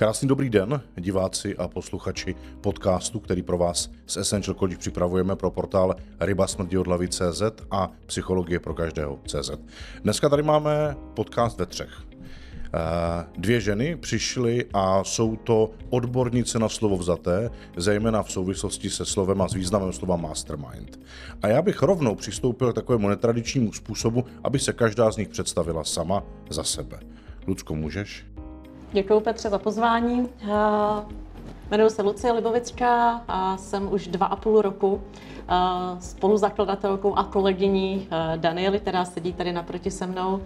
Krásný 0.00 0.28
dobrý 0.28 0.50
den, 0.50 0.80
diváci 0.96 1.56
a 1.56 1.68
posluchači 1.68 2.34
podcastu, 2.60 3.20
který 3.20 3.42
pro 3.42 3.58
vás 3.58 3.90
z 4.06 4.16
Essential 4.16 4.54
College 4.54 4.78
připravujeme 4.78 5.36
pro 5.36 5.50
portál 5.50 5.94
ryba 6.20 6.46
smrti 6.46 6.78
od 6.78 6.86
CZ 7.08 7.42
a 7.70 7.90
psychologie 8.06 8.60
pro 8.60 8.74
každého 8.74 9.18
CZ. 9.26 9.50
Dneska 10.02 10.28
tady 10.28 10.42
máme 10.42 10.96
podcast 11.14 11.58
ve 11.58 11.66
třech. 11.66 12.02
Eh, 12.12 13.26
dvě 13.38 13.60
ženy 13.60 13.96
přišly 13.96 14.64
a 14.72 15.04
jsou 15.04 15.36
to 15.36 15.70
odbornice 15.90 16.58
na 16.58 16.68
slovo 16.68 16.96
vzaté, 16.96 17.50
zejména 17.76 18.22
v 18.22 18.32
souvislosti 18.32 18.90
se 18.90 19.04
slovem 19.04 19.42
a 19.42 19.48
s 19.48 19.54
významem 19.54 19.92
slova 19.92 20.16
mastermind. 20.16 21.00
A 21.42 21.48
já 21.48 21.62
bych 21.62 21.82
rovnou 21.82 22.14
přistoupil 22.14 22.72
k 22.72 22.74
takovému 22.74 23.08
netradičnímu 23.08 23.72
způsobu, 23.72 24.24
aby 24.44 24.58
se 24.58 24.72
každá 24.72 25.10
z 25.10 25.16
nich 25.16 25.28
představila 25.28 25.84
sama 25.84 26.22
za 26.50 26.64
sebe. 26.64 27.00
Lucko, 27.46 27.74
můžeš? 27.74 28.24
Děkuji 28.92 29.20
Petře 29.20 29.50
za 29.50 29.58
pozvání. 29.58 30.28
Jmenuji 31.70 31.90
se 31.90 32.02
Lucie 32.02 32.32
Libovická 32.32 33.22
a 33.28 33.56
jsem 33.56 33.92
už 33.92 34.06
dva 34.08 34.26
a 34.26 34.36
půl 34.36 34.62
roku 34.62 35.02
spoluzakladatelkou 36.00 37.14
a 37.14 37.24
kolegyní 37.24 38.08
Daniely, 38.36 38.80
která 38.80 39.04
sedí 39.04 39.32
tady 39.32 39.52
naproti 39.52 39.90
se 39.90 40.06
mnou. 40.06 40.40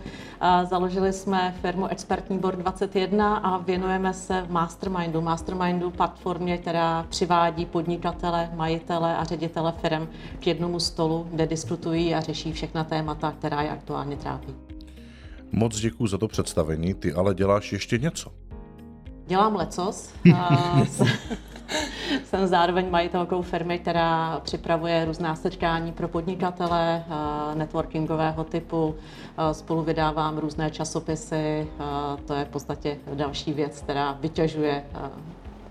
Založili 0.64 1.12
jsme 1.12 1.54
firmu 1.62 1.86
Expertní 1.86 2.38
Board 2.38 2.58
21 2.58 3.36
a 3.36 3.58
věnujeme 3.58 4.14
se 4.14 4.46
Mastermindu. 4.50 5.20
Mastermindu 5.20 5.90
platformě, 5.90 6.58
která 6.58 7.06
přivádí 7.08 7.66
podnikatele, 7.66 8.50
majitele 8.54 9.16
a 9.16 9.24
ředitele 9.24 9.72
firm 9.72 10.08
k 10.40 10.46
jednomu 10.46 10.80
stolu, 10.80 11.26
kde 11.30 11.46
diskutují 11.46 12.14
a 12.14 12.20
řeší 12.20 12.52
všechna 12.52 12.84
témata, 12.84 13.32
která 13.38 13.62
je 13.62 13.70
aktuálně 13.70 14.16
trápí. 14.16 14.54
Moc 15.56 15.80
děkuji 15.80 16.06
za 16.06 16.18
to 16.18 16.28
představení, 16.28 16.94
ty 16.94 17.12
ale 17.12 17.34
děláš 17.34 17.72
ještě 17.72 17.98
něco. 17.98 18.32
Dělám 19.26 19.56
lecos. 19.56 20.14
Jsem 22.24 22.46
zároveň 22.46 22.90
majitelkou 22.90 23.42
firmy, 23.42 23.78
která 23.78 24.40
připravuje 24.40 25.04
různá 25.04 25.36
setkání 25.36 25.92
pro 25.92 26.08
podnikatele 26.08 27.04
networkingového 27.54 28.44
typu. 28.44 28.94
Spolu 29.52 29.82
vydávám 29.82 30.38
různé 30.38 30.70
časopisy. 30.70 31.66
To 32.26 32.34
je 32.34 32.44
v 32.44 32.48
podstatě 32.48 32.96
další 33.14 33.52
věc, 33.52 33.80
která 33.80 34.12
vyťažuje 34.12 34.84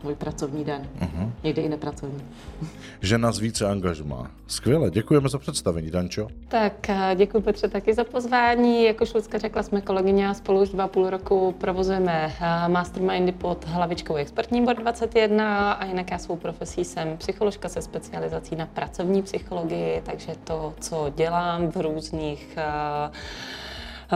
můj 0.03 0.15
pracovní 0.15 0.63
den, 0.63 0.87
uh-huh. 0.99 1.31
někdy 1.43 1.61
i 1.61 1.69
nepracovní. 1.69 2.23
Žena 3.01 3.31
z 3.31 3.39
více 3.39 3.69
angažma. 3.69 4.31
Skvěle, 4.47 4.89
děkujeme 4.89 5.29
za 5.29 5.37
představení, 5.37 5.91
Dančo. 5.91 6.27
Tak 6.47 6.89
eh, 6.89 7.15
děkuji 7.15 7.41
Petře 7.41 7.67
taky 7.67 7.93
za 7.93 8.03
pozvání. 8.03 8.83
Jak 8.83 9.01
už 9.01 9.13
Lucka 9.13 9.37
řekla, 9.37 9.63
jsme 9.63 9.81
kolegyně 9.81 10.29
a 10.29 10.33
spolu 10.33 10.61
už 10.61 10.69
dva 10.69 10.87
půl 10.87 11.09
roku 11.09 11.55
provozujeme 11.57 12.33
eh, 12.41 12.69
mastermindy 12.69 13.31
pod 13.31 13.65
hlavičkou 13.67 14.15
Expertní 14.15 14.65
bod 14.65 14.77
21 14.77 15.71
a 15.73 15.85
jinak 15.85 16.11
já 16.11 16.17
svou 16.17 16.35
profesí 16.35 16.85
jsem 16.85 17.17
psycholožka 17.17 17.69
se 17.69 17.81
specializací 17.81 18.55
na 18.55 18.65
pracovní 18.65 19.21
psychologii, 19.21 20.01
takže 20.05 20.33
to, 20.43 20.73
co 20.79 21.13
dělám 21.15 21.67
v 21.71 21.77
různých 21.77 22.57
uh, 22.57 23.15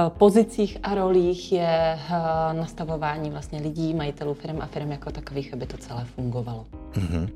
pozicích 0.10 0.78
a 0.84 0.96
rolích 0.96 1.52
je 1.52 2.00
eh, 2.10 2.54
nastavování 2.54 3.30
vlastně 3.30 3.62
lidí, 3.62 3.94
majitelů 3.94 4.34
firm 4.34 4.62
a 4.62 4.66
firm 4.66 4.92
jako 4.92 5.12
takových, 5.12 5.54
aby 5.54 5.66
to 5.66 5.78
celé 5.78 6.06
fungovalo. 6.06 6.66
Mm-hmm. 6.94 7.30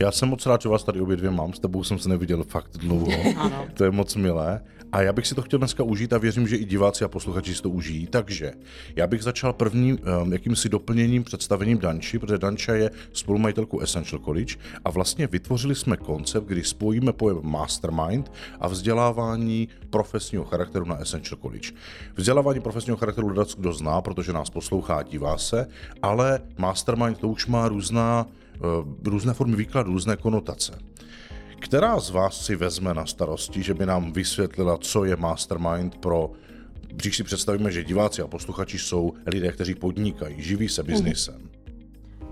Já 0.00 0.12
jsem 0.12 0.28
moc 0.28 0.46
rád, 0.46 0.62
že 0.62 0.68
vás 0.68 0.84
tady 0.84 1.00
obě 1.00 1.16
dvě 1.16 1.30
mám, 1.30 1.52
s 1.52 1.58
tebou 1.58 1.84
jsem 1.84 1.98
se 1.98 2.08
neviděl 2.08 2.44
fakt 2.44 2.76
dlouho. 2.76 3.22
Ano. 3.36 3.64
To 3.74 3.84
je 3.84 3.90
moc 3.90 4.16
milé. 4.16 4.60
A 4.92 5.02
já 5.02 5.12
bych 5.12 5.26
si 5.26 5.34
to 5.34 5.42
chtěl 5.42 5.58
dneska 5.58 5.82
užít 5.82 6.12
a 6.12 6.18
věřím, 6.18 6.48
že 6.48 6.56
i 6.56 6.64
diváci 6.64 7.04
a 7.04 7.08
posluchači 7.08 7.54
si 7.54 7.62
to 7.62 7.70
užijí. 7.70 8.06
Takže 8.06 8.52
já 8.96 9.06
bych 9.06 9.22
začal 9.22 9.52
prvním 9.52 9.98
um, 10.22 10.32
jakýmsi 10.32 10.68
doplněním, 10.68 11.24
představením 11.24 11.78
Danči, 11.78 12.18
protože 12.18 12.38
Danča 12.38 12.74
je 12.74 12.90
spolumajitelkou 13.12 13.80
Essential 13.80 14.22
College 14.22 14.56
a 14.84 14.90
vlastně 14.90 15.26
vytvořili 15.26 15.74
jsme 15.74 15.96
koncept, 15.96 16.44
kdy 16.44 16.64
spojíme 16.64 17.12
pojem 17.12 17.40
Mastermind 17.42 18.32
a 18.60 18.68
vzdělávání 18.68 19.68
profesního 19.90 20.44
charakteru 20.44 20.84
na 20.84 20.96
Essential 20.96 21.38
College. 21.42 21.70
Vzdělávání 22.16 22.60
profesního 22.60 22.96
charakteru 22.96 23.34
kdo 23.58 23.72
zná, 23.72 24.00
protože 24.00 24.32
nás 24.32 24.50
poslouchá, 24.50 25.02
dívá 25.02 25.38
se, 25.38 25.66
ale 26.02 26.40
Mastermind 26.58 27.18
to 27.18 27.28
už 27.28 27.46
má 27.46 27.68
různá 27.68 28.26
Eh, 28.56 29.10
různé 29.10 29.34
formy 29.34 29.56
výkladu, 29.56 29.92
různé 29.92 30.16
konotace. 30.16 30.78
Která 31.66 32.00
z 32.00 32.10
vás 32.10 32.46
si 32.46 32.56
vezme 32.56 32.94
na 32.94 33.06
starosti, 33.06 33.62
že 33.62 33.74
by 33.74 33.86
nám 33.86 34.12
vysvětlila, 34.12 34.78
co 34.78 35.04
je 35.04 35.16
mastermind 35.16 35.96
pro 35.96 36.30
když 36.88 37.16
si 37.16 37.24
představíme, 37.24 37.72
že 37.72 37.84
diváci 37.84 38.22
a 38.22 38.26
posluchači 38.26 38.78
jsou 38.78 39.14
lidé, 39.26 39.52
kteří 39.52 39.74
podnikají, 39.74 40.42
živí 40.42 40.68
se 40.68 40.82
biznisem. 40.82 41.50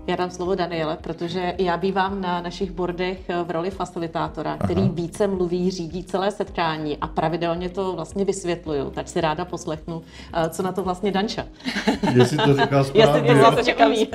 Já 0.07 0.15
dám 0.15 0.31
slovo 0.31 0.55
Daniele, 0.55 0.97
protože 1.01 1.53
já 1.57 1.77
bývám 1.77 2.21
na 2.21 2.41
našich 2.41 2.71
bordech 2.71 3.19
v 3.43 3.51
roli 3.51 3.71
facilitátora, 3.71 4.57
který 4.57 4.81
Aha. 4.81 4.91
více 4.93 5.27
mluví, 5.27 5.71
řídí 5.71 6.03
celé 6.03 6.31
setkání 6.31 6.97
a 7.01 7.07
pravidelně 7.07 7.69
to 7.69 7.93
vlastně 7.93 8.25
vysvětluju, 8.25 8.89
tak 8.89 9.07
si 9.07 9.21
ráda 9.21 9.45
poslechnu, 9.45 10.01
eh, 10.33 10.49
co 10.49 10.63
na 10.63 10.71
to 10.71 10.83
vlastně 10.83 11.11
Danča. 11.11 11.45
Jestli 12.15 12.37
to 12.37 12.53
říká 12.53 12.83
správně. 12.83 13.29
Jestli 13.31 13.53
to 13.55 13.63
správně. 13.63 14.07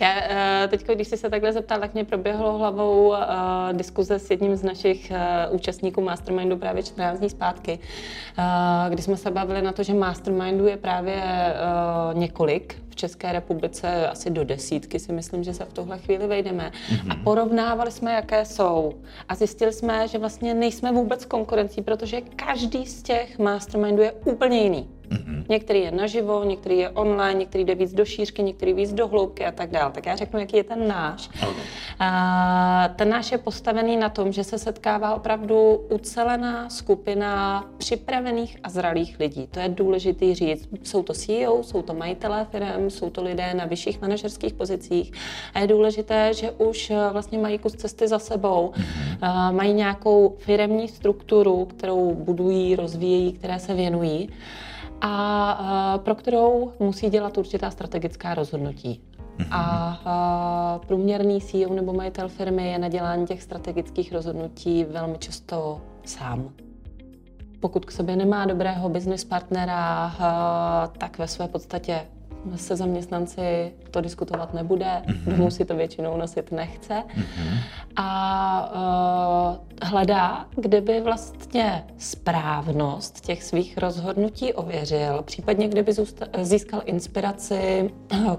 Já 0.00 0.12
eh, 0.20 0.68
teď, 0.68 0.86
když 0.94 1.08
jsi 1.08 1.16
se 1.16 1.30
takhle 1.30 1.52
zeptal, 1.52 1.80
tak 1.80 1.94
mě 1.94 2.04
proběhlo 2.04 2.58
hlavou 2.58 3.08
uh, 3.08 3.16
diskuze 3.72 4.18
s 4.18 4.30
jedním 4.30 4.56
z 4.56 4.62
našich 4.62 5.12
uh, 5.48 5.54
účastníků 5.54 6.00
Mastermindu 6.00 6.56
právě 6.56 6.82
14 6.82 7.18
dní 7.18 7.30
zpátky, 7.30 7.78
uh, 8.38 8.44
kdy 8.92 9.02
jsme 9.02 9.16
se 9.16 9.30
bavili 9.30 9.62
na 9.62 9.72
to, 9.72 9.82
že 9.82 9.94
Mastermindu 9.94 10.66
je 10.66 10.76
právě 10.76 11.22
několik 12.12 12.84
v 12.94 12.96
České 12.96 13.32
republice, 13.32 14.08
asi 14.08 14.30
do 14.30 14.44
desítky 14.44 14.98
si 14.98 15.12
myslím, 15.12 15.44
že 15.44 15.54
se 15.54 15.64
v 15.64 15.72
tuhle 15.72 15.98
chvíli 15.98 16.26
vejdeme. 16.26 16.72
Mm-hmm. 16.72 17.12
A 17.12 17.24
porovnávali 17.24 17.90
jsme, 17.90 18.12
jaké 18.12 18.44
jsou. 18.44 18.94
A 19.28 19.34
zjistili 19.34 19.72
jsme, 19.72 20.08
že 20.08 20.18
vlastně 20.18 20.54
nejsme 20.54 20.92
vůbec 20.92 21.24
konkurencí, 21.24 21.82
protože 21.82 22.20
každý 22.20 22.86
z 22.86 23.02
těch 23.02 23.38
mastermindů 23.38 24.02
je 24.02 24.12
úplně 24.12 24.62
jiný. 24.62 24.88
Mm-hmm. 25.08 25.44
Některý 25.48 25.80
je 25.80 25.90
naživo, 25.90 26.44
některý 26.44 26.78
je 26.78 26.90
online, 26.90 27.34
některý 27.34 27.64
jde 27.64 27.74
víc 27.74 27.92
do 27.92 28.04
šířky, 28.04 28.42
některý 28.42 28.72
víc 28.72 28.92
do 28.92 29.08
hloubky 29.08 29.46
a 29.46 29.52
tak 29.52 29.70
dále. 29.70 29.92
Tak 29.92 30.06
já 30.06 30.16
řeknu, 30.16 30.40
jaký 30.40 30.56
je 30.56 30.64
ten 30.64 30.88
náš. 30.88 31.30
A 31.98 32.90
ten 32.96 33.08
náš 33.08 33.32
je 33.32 33.38
postavený 33.38 33.96
na 33.96 34.08
tom, 34.08 34.32
že 34.32 34.44
se 34.44 34.58
setkává 34.58 35.14
opravdu 35.14 35.86
ucelená 35.90 36.70
skupina 36.70 37.64
připravených 37.78 38.58
a 38.62 38.68
zralých 38.68 39.18
lidí. 39.18 39.46
To 39.46 39.60
je 39.60 39.68
důležité 39.68 40.34
říct. 40.34 40.68
Jsou 40.82 41.02
to 41.02 41.12
CEO, 41.12 41.62
jsou 41.62 41.82
to 41.82 41.94
majitelé 41.94 42.46
firm, 42.50 42.90
jsou 42.90 43.10
to 43.10 43.22
lidé 43.22 43.54
na 43.54 43.64
vyšších 43.64 44.00
manažerských 44.00 44.54
pozicích 44.54 45.12
a 45.54 45.60
je 45.60 45.66
důležité, 45.66 46.34
že 46.34 46.50
už 46.50 46.90
eh, 46.90 46.96
vlastně 47.12 47.38
mají 47.38 47.58
kus 47.58 47.72
cesty 47.72 48.08
za 48.08 48.18
sebou, 48.18 48.72
mm-hmm. 48.76 49.52
mají 49.52 49.72
nějakou 49.72 50.36
firemní 50.38 50.88
strukturu, 50.88 51.64
kterou 51.64 52.14
budují, 52.14 52.76
rozvíjejí, 52.76 53.32
které 53.32 53.58
se 53.58 53.74
věnují 53.74 54.28
a 55.06 55.98
pro 56.04 56.14
kterou 56.14 56.72
musí 56.78 57.10
dělat 57.10 57.38
určitá 57.38 57.70
strategická 57.70 58.34
rozhodnutí. 58.34 59.02
Mm-hmm. 59.38 59.46
A 59.50 60.80
průměrný 60.86 61.40
CEO 61.40 61.74
nebo 61.74 61.92
majitel 61.92 62.28
firmy 62.28 62.68
je 62.68 62.78
na 62.78 62.88
dělání 62.88 63.26
těch 63.26 63.42
strategických 63.42 64.12
rozhodnutí 64.12 64.84
velmi 64.84 65.18
často 65.18 65.80
sám. 66.04 66.50
Pokud 67.60 67.84
k 67.84 67.90
sobě 67.90 68.16
nemá 68.16 68.46
dobrého 68.46 68.88
business 68.88 69.24
partnera, 69.24 70.12
tak 70.98 71.18
ve 71.18 71.28
své 71.28 71.48
podstatě 71.48 72.06
se 72.56 72.76
zaměstnanci 72.76 73.72
to 73.90 74.00
diskutovat 74.00 74.54
nebude, 74.54 74.86
mm-hmm. 75.06 75.30
domů 75.30 75.50
si 75.50 75.64
to 75.64 75.76
většinou 75.76 76.16
nosit 76.16 76.52
nechce 76.52 76.94
mm-hmm. 76.94 77.58
a 77.96 78.72
uh, 79.50 79.88
hledá, 79.88 80.46
kde 80.56 80.80
by 80.80 81.00
vlastně 81.00 81.84
správnost 81.98 83.20
těch 83.20 83.42
svých 83.42 83.78
rozhodnutí 83.78 84.52
ověřil, 84.52 85.22
případně 85.22 85.68
kde 85.68 85.82
by 85.82 85.92
získal 86.42 86.82
inspiraci 86.84 87.90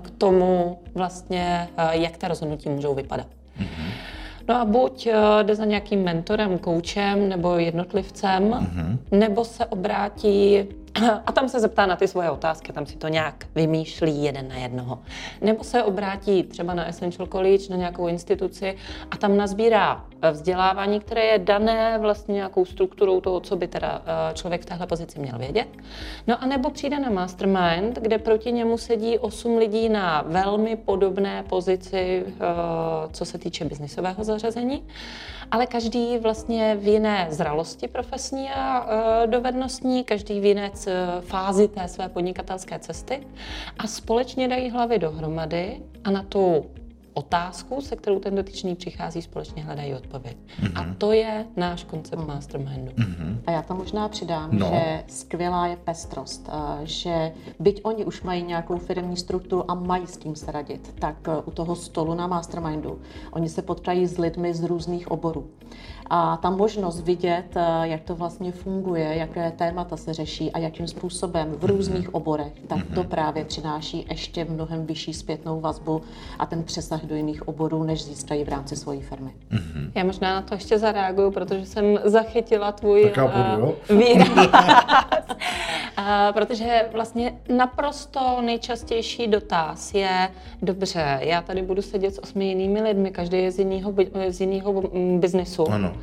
k 0.02 0.10
tomu 0.18 0.80
vlastně, 0.94 1.70
uh, 1.78 1.92
jak 1.92 2.18
ta 2.18 2.28
rozhodnutí 2.28 2.70
můžou 2.70 2.96
vypadat. 2.96 3.28
Mm-hmm. 3.60 3.90
No 4.48 4.56
a 4.56 4.66
buď 4.66 5.08
uh, 5.08 5.14
jde 5.44 5.56
za 5.56 5.66
nějakým 5.66 6.04
mentorem, 6.04 6.58
koučem 6.58 7.30
nebo 7.30 7.58
jednotlivcem, 7.58 8.52
mm-hmm. 8.52 8.98
nebo 9.12 9.46
se 9.46 9.66
obrátí 9.66 10.64
a 11.26 11.32
tam 11.32 11.50
se 11.50 11.60
zeptá 11.60 11.86
na 11.86 11.96
ty 11.96 12.08
svoje 12.08 12.30
otázky, 12.30 12.74
tam 12.74 12.86
si 12.86 12.96
to 12.96 13.08
nějak 13.08 13.46
vymýšlí 13.56 14.24
jeden 14.24 14.48
na 14.48 14.56
jednoho. 14.56 15.00
Nebo 15.42 15.64
se 15.64 15.84
obrátí 15.84 16.44
třeba 16.44 16.74
na 16.74 16.86
Essential 16.86 17.28
College, 17.28 17.70
na 17.70 17.76
nějakou 17.78 18.08
instituci 18.08 18.78
a 19.12 19.18
tam 19.18 19.38
nazbírá 19.38 19.96
uh, 19.96 20.30
vzdělávání, 20.32 21.00
které 21.00 21.26
je 21.26 21.40
dané 21.40 21.98
vlastně 21.98 22.34
nějakou 22.34 22.66
strukturou 22.66 23.22
toho, 23.22 23.40
co 23.40 23.56
by 23.56 23.68
teda 23.68 24.02
člověk 24.34 24.62
v 24.62 24.66
téhle 24.66 24.88
pozici 24.88 25.20
měl 25.20 25.38
vědět. 25.38 25.68
No 26.28 26.44
a 26.44 26.46
nebo 26.46 26.70
přijde 26.70 27.00
na 27.00 27.10
mastermind, 27.10 28.00
kde 28.02 28.18
proti 28.18 28.52
němu 28.52 28.78
sedí 28.78 29.20
osm 29.20 29.58
lidí 29.58 29.90
na 29.90 30.24
velmi 30.28 30.76
podobné 30.76 31.44
pozici, 31.44 32.26
co 33.12 33.26
se 33.26 33.38
týče 33.38 33.66
biznisového 33.66 34.24
zařazení, 34.24 34.84
ale 35.52 35.68
každý 35.68 36.18
vlastně 36.18 36.76
v 36.76 36.88
jiné 36.88 37.28
zralosti 37.30 37.88
profesní 37.88 38.50
a 38.50 38.88
dovednostní, 39.26 40.04
každý 40.04 40.40
v 40.40 40.46
jiné 40.46 40.72
fázi 41.22 41.68
té 41.68 41.88
své 41.88 42.10
podnikatelské 42.10 42.80
cesty 42.80 43.28
a 43.80 43.88
společně 43.88 44.48
dají 44.48 44.70
hlavy 44.70 45.00
dohromady 45.00 45.82
a 46.04 46.12
na 46.12 46.24
tu 46.24 46.66
otázku, 47.16 47.82
se 47.82 47.96
kterou 47.96 48.20
ten 48.20 48.36
dotyčný 48.36 48.76
přichází, 48.76 49.22
společně 49.22 49.64
hledají 49.64 49.94
odpověď. 49.94 50.38
Mm-hmm. 50.38 50.72
A 50.76 50.82
mhm. 50.82 50.96
to 50.96 51.12
je 51.12 51.46
náš 51.56 51.84
koncept 51.84 52.20
mm. 52.20 52.28
mastermindu. 52.28 52.92
Mm-hmm. 52.92 53.38
A 53.48 53.52
já 53.52 53.62
tam 53.62 53.78
možná 53.78 54.10
přidám, 54.10 54.50
no. 54.52 54.68
že 54.68 55.04
skvělá 55.08 55.68
je 55.68 55.76
pestrost, 55.76 56.50
že 56.84 57.32
byť 57.60 57.82
oni 57.84 58.06
už 58.06 58.22
mají 58.22 58.44
nějakou 58.44 58.78
firmní 58.78 59.18
strukturu 59.18 59.72
a 59.72 59.74
mají 59.74 60.08
s 60.08 60.18
tím 60.18 60.36
se 60.36 60.52
radit, 60.52 60.96
tak 61.00 61.28
e, 61.28 61.42
u 61.46 61.52
toho 61.52 61.76
stolu 61.76 62.14
na 62.14 62.28
mastermindu 62.28 63.00
oni 63.32 63.50
se 63.50 63.62
potkají 63.62 64.08
s 64.08 64.18
lidmi 64.18 64.54
z 64.54 64.64
různých 64.64 65.12
oborů. 65.12 65.48
A 66.10 66.38
ta 66.38 66.50
možnost 66.50 67.02
vidět, 67.02 67.46
eh, 67.56 67.62
jak 67.82 68.02
to 68.02 68.16
vlastně 68.16 68.52
funguje, 68.52 69.16
jaké 69.16 69.52
témata 69.52 69.98
se 69.98 70.14
řeší 70.14 70.52
a 70.52 70.60
jakým 70.60 70.88
způsobem 70.88 71.56
v 71.58 71.66
různých 71.66 72.14
oborech, 72.14 72.54
tak 72.68 72.80
to 72.94 73.00
mhm. 73.00 73.10
právě 73.10 73.46
přináší 73.46 74.06
ještě 74.10 74.46
mnohem 74.46 74.86
vyšší 74.86 75.14
zpětnou 75.14 75.62
vazbu 75.62 76.02
a 76.40 76.46
ten 76.46 76.64
přesah 76.64 77.06
do 77.06 77.16
jiných 77.16 77.48
oborů, 77.48 77.84
než 77.84 78.06
získají 78.06 78.44
v 78.44 78.50
rámci 78.50 78.76
svojí 78.76 79.02
firmy. 79.02 79.34
Mhm. 79.50 79.92
Já 79.96 80.04
možná 80.04 80.34
na 80.34 80.42
to 80.42 80.54
ještě 80.54 80.80
zareaguju, 80.80 81.32
protože 81.32 81.66
jsem 81.66 82.00
zachytila 82.04 82.72
tvůj 82.72 83.14
uh, 83.18 83.72
výraz. 83.98 84.30
uh, 84.38 86.04
protože 86.34 86.90
vlastně 86.94 87.34
naprosto 87.56 88.42
nejčastější 88.42 89.28
dotaz 89.28 89.94
je, 89.94 90.30
dobře, 90.62 91.20
já 91.22 91.42
tady 91.42 91.62
budu 91.62 91.82
sedět 91.82 92.16
s 92.16 92.24
osmi 92.24 92.46
jinými 92.46 92.82
lidmi, 92.82 93.12
každý 93.12 93.38
je 93.38 93.52
z 93.52 93.60
jiného, 93.60 93.94
z 94.30 94.42
jiného 94.42 94.82
mm, 94.82 95.20
biznesu. 95.20 95.72
Ano 95.72 95.95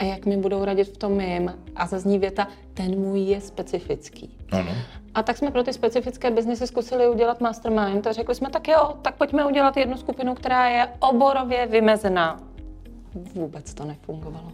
a 0.00 0.04
jak 0.04 0.26
mi 0.26 0.36
budou 0.36 0.64
radit 0.64 0.88
v 0.88 0.96
tom 0.96 1.12
mým. 1.12 1.54
A 1.76 1.86
zazní 1.86 2.18
věta, 2.18 2.48
ten 2.74 2.98
můj 2.98 3.20
je 3.20 3.40
specifický. 3.40 4.38
Ano. 4.52 4.70
A 5.14 5.22
tak 5.22 5.36
jsme 5.36 5.50
pro 5.50 5.62
ty 5.62 5.72
specifické 5.72 6.30
biznesy 6.30 6.66
zkusili 6.66 7.08
udělat 7.08 7.40
mastermind 7.40 8.06
a 8.06 8.12
řekli 8.12 8.34
jsme, 8.34 8.50
tak 8.50 8.68
jo, 8.68 8.94
tak 9.02 9.14
pojďme 9.14 9.46
udělat 9.46 9.76
jednu 9.76 9.96
skupinu, 9.96 10.34
která 10.34 10.68
je 10.68 10.88
oborově 11.00 11.66
vymezená. 11.66 12.40
Vůbec 13.34 13.74
to 13.74 13.84
nefungovalo. 13.84 14.52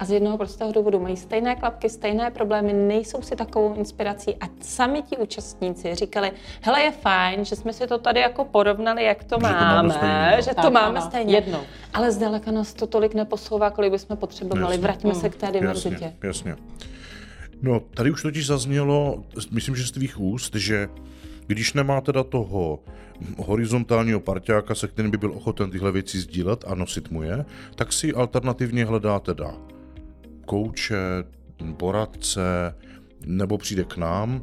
A 0.00 0.04
z 0.04 0.10
jednoho 0.10 0.38
prostého 0.38 0.72
důvodu 0.72 1.00
mají 1.00 1.16
stejné 1.16 1.56
klapky, 1.56 1.88
stejné 1.88 2.30
problémy, 2.30 2.72
nejsou 2.72 3.22
si 3.22 3.36
takovou 3.36 3.74
inspirací 3.74 4.36
a 4.40 4.48
sami 4.60 5.02
ti 5.02 5.16
účastníci 5.16 5.94
říkali, 5.94 6.32
hele 6.60 6.82
je 6.82 6.90
fajn, 6.90 7.44
že 7.44 7.56
jsme 7.56 7.72
si 7.72 7.86
to 7.86 7.98
tady 7.98 8.20
jako 8.20 8.44
porovnali, 8.44 9.04
jak 9.04 9.24
to 9.24 9.36
že 9.40 9.42
máme, 9.42 9.58
to 9.58 9.88
máme 9.88 9.94
stejně, 9.94 10.42
že 10.42 10.54
tak, 10.54 10.64
to 10.64 10.70
máme 10.70 10.98
ano, 10.98 11.06
stejně. 11.06 11.34
Jednou. 11.34 11.60
Ale 11.94 12.12
zdaleka 12.12 12.50
nás 12.50 12.74
to 12.74 12.86
tolik 12.86 13.14
neposouvá, 13.14 13.70
kolik 13.70 13.92
bychom 13.92 14.16
potřebovali. 14.16 14.74
Jasně. 14.74 14.82
Vraťme 14.82 15.14
se 15.14 15.28
k 15.28 15.36
té 15.36 15.52
diverzitě. 15.52 16.04
Jasně, 16.04 16.16
jasně. 16.22 16.56
No, 17.62 17.80
tady 17.80 18.10
už 18.10 18.22
totiž 18.22 18.46
zaznělo, 18.46 19.24
myslím, 19.50 19.76
že 19.76 19.86
z 19.86 19.90
tvých 19.90 20.20
úst, 20.20 20.54
že 20.54 20.88
když 21.46 21.72
nemá 21.72 22.00
teda 22.00 22.24
toho 22.24 22.80
horizontálního 23.36 24.20
parťáka, 24.20 24.74
se 24.74 24.88
kterým 24.88 25.10
by 25.10 25.18
byl 25.18 25.32
ochoten 25.32 25.70
tyhle 25.70 25.92
věci 25.92 26.20
sdílet 26.20 26.64
a 26.66 26.74
nosit 26.74 27.10
mu 27.10 27.22
je, 27.22 27.44
tak 27.74 27.92
si 27.92 28.14
alternativně 28.14 28.84
hledá 28.84 29.20
teda 29.20 29.54
kouče, 30.50 31.24
poradce, 31.76 32.74
nebo 33.26 33.58
přijde 33.58 33.84
k 33.84 33.96
nám. 33.96 34.42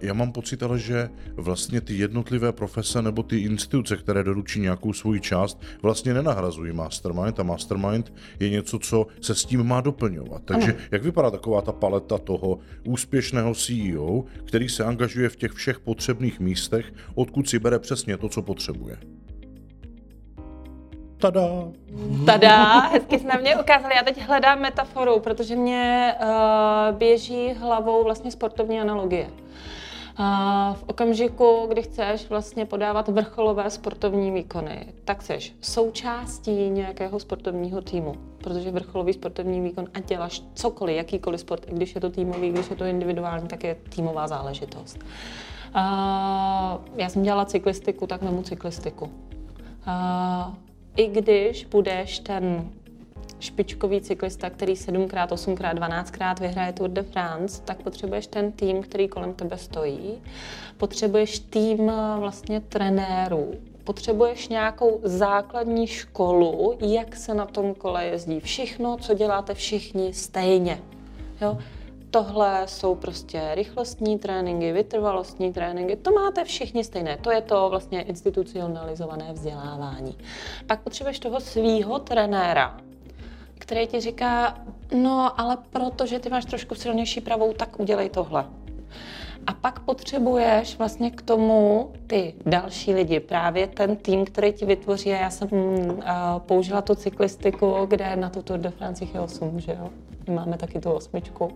Já 0.00 0.14
mám 0.14 0.32
pocit 0.32 0.62
ale, 0.62 0.78
že 0.78 1.08
vlastně 1.34 1.80
ty 1.80 1.94
jednotlivé 1.94 2.52
profese 2.52 3.02
nebo 3.02 3.22
ty 3.22 3.38
instituce, 3.38 3.96
které 3.96 4.24
doručí 4.24 4.60
nějakou 4.60 4.92
svoji 4.92 5.20
část, 5.20 5.60
vlastně 5.82 6.14
nenahrazují 6.14 6.72
mastermind 6.72 7.40
a 7.40 7.42
mastermind 7.42 8.12
je 8.40 8.50
něco, 8.50 8.78
co 8.78 9.06
se 9.20 9.34
s 9.34 9.44
tím 9.44 9.64
má 9.64 9.80
doplňovat. 9.80 10.42
Takže 10.44 10.72
ano. 10.72 10.80
jak 10.90 11.02
vypadá 11.02 11.30
taková 11.30 11.62
ta 11.62 11.72
paleta 11.72 12.18
toho 12.18 12.58
úspěšného 12.84 13.54
CEO, 13.54 14.24
který 14.44 14.68
se 14.68 14.84
angažuje 14.84 15.28
v 15.28 15.36
těch 15.36 15.52
všech 15.52 15.80
potřebných 15.80 16.40
místech, 16.40 16.92
odkud 17.14 17.48
si 17.48 17.58
bere 17.58 17.78
přesně 17.78 18.16
to, 18.16 18.28
co 18.28 18.42
potřebuje? 18.42 18.98
Tada! 21.22 21.48
Tada, 22.26 22.78
hezky 22.78 23.18
jsi 23.18 23.26
na 23.26 23.36
mě 23.36 23.56
ukázali. 23.56 23.94
Já 23.96 24.02
teď 24.02 24.22
hledám 24.22 24.60
metaforu, 24.60 25.20
protože 25.20 25.56
mě 25.56 26.14
uh, 26.20 26.96
běží 26.96 27.52
hlavou 27.52 28.04
vlastně 28.04 28.30
sportovní 28.30 28.80
analogie. 28.80 29.26
Uh, 30.18 30.74
v 30.74 30.84
okamžiku, 30.86 31.66
kdy 31.68 31.82
chceš 31.82 32.28
vlastně 32.28 32.66
podávat 32.66 33.08
vrcholové 33.08 33.70
sportovní 33.70 34.30
výkony, 34.30 34.86
tak 35.04 35.22
jsi 35.22 35.38
součástí 35.60 36.70
nějakého 36.70 37.20
sportovního 37.20 37.82
týmu, 37.82 38.14
protože 38.38 38.70
vrcholový 38.70 39.12
sportovní 39.12 39.60
výkon, 39.60 39.86
a 39.94 40.00
děláš 40.00 40.42
cokoliv, 40.54 40.96
jakýkoliv 40.96 41.40
sport, 41.40 41.66
i 41.68 41.74
když 41.74 41.94
je 41.94 42.00
to 42.00 42.10
týmový, 42.10 42.50
když 42.50 42.70
je 42.70 42.76
to 42.76 42.84
individuální, 42.84 43.48
tak 43.48 43.64
je 43.64 43.76
týmová 43.88 44.28
záležitost. 44.28 44.98
Uh, 44.98 45.80
já 46.96 47.08
jsem 47.08 47.22
dělala 47.22 47.44
cyklistiku, 47.44 48.06
tak 48.06 48.22
vemu 48.22 48.42
cyklistiku. 48.42 49.04
Uh, 49.86 50.54
i 50.96 51.06
když 51.06 51.64
budeš 51.64 52.18
ten 52.18 52.70
špičkový 53.40 54.00
cyklista, 54.00 54.50
který 54.50 54.72
7x, 54.72 55.26
8x, 55.26 55.74
12x 55.74 56.40
vyhraje 56.40 56.72
Tour 56.72 56.90
de 56.90 57.02
France, 57.02 57.62
tak 57.62 57.82
potřebuješ 57.82 58.26
ten 58.26 58.52
tým, 58.52 58.82
který 58.82 59.08
kolem 59.08 59.34
tebe 59.34 59.58
stojí. 59.58 60.22
Potřebuješ 60.76 61.38
tým 61.38 61.90
eh, 61.90 62.18
vlastně 62.18 62.60
trenérů. 62.60 63.54
Potřebuješ 63.84 64.48
nějakou 64.48 65.00
základní 65.04 65.86
školu, 65.86 66.78
jak 66.80 67.16
se 67.16 67.34
na 67.34 67.46
tom 67.46 67.74
kole 67.74 68.04
jezdí. 68.04 68.40
Všechno, 68.40 68.96
co 68.96 69.14
děláte 69.14 69.54
všichni 69.54 70.14
stejně. 70.14 70.78
Jo? 71.40 71.58
Tohle 72.12 72.62
jsou 72.66 72.94
prostě 72.94 73.50
rychlostní 73.54 74.18
tréninky, 74.18 74.72
vytrvalostní 74.72 75.52
tréninky, 75.52 75.96
to 75.96 76.10
máte 76.10 76.44
všichni 76.44 76.84
stejné, 76.84 77.16
to 77.16 77.30
je 77.30 77.40
to 77.42 77.70
vlastně 77.70 78.02
institucionalizované 78.02 79.32
vzdělávání. 79.32 80.18
Pak 80.66 80.80
potřebuješ 80.80 81.18
toho 81.18 81.40
svýho 81.40 81.98
trenéra, 81.98 82.80
který 83.58 83.86
ti 83.86 84.00
říká, 84.00 84.58
no 84.94 85.40
ale 85.40 85.58
protože 85.70 86.18
ty 86.18 86.30
máš 86.30 86.44
trošku 86.44 86.74
silnější 86.74 87.20
pravou, 87.20 87.52
tak 87.52 87.80
udělej 87.80 88.08
tohle. 88.08 88.44
A 89.46 89.52
pak 89.52 89.80
potřebuješ 89.80 90.78
vlastně 90.78 91.10
k 91.10 91.22
tomu 91.22 91.90
ty 92.06 92.34
další 92.46 92.94
lidi, 92.94 93.20
právě 93.20 93.66
ten 93.66 93.96
tým, 93.96 94.24
který 94.24 94.52
ti 94.52 94.66
vytvoří. 94.66 95.08
Já 95.08 95.30
jsem 95.30 95.48
uh, 95.52 96.02
použila 96.38 96.82
tu 96.82 96.94
cyklistiku, 96.94 97.86
kde 97.86 98.16
na 98.16 98.30
tu 98.30 98.42
Tour 98.42 98.58
de 98.58 98.70
France 98.70 99.04
je 99.04 99.20
8, 99.20 99.60
že 99.60 99.72
jo? 99.72 99.90
My 100.28 100.34
máme 100.34 100.56
taky 100.58 100.80
tu 100.80 100.90
osmičku, 100.90 101.44
uh, 101.44 101.50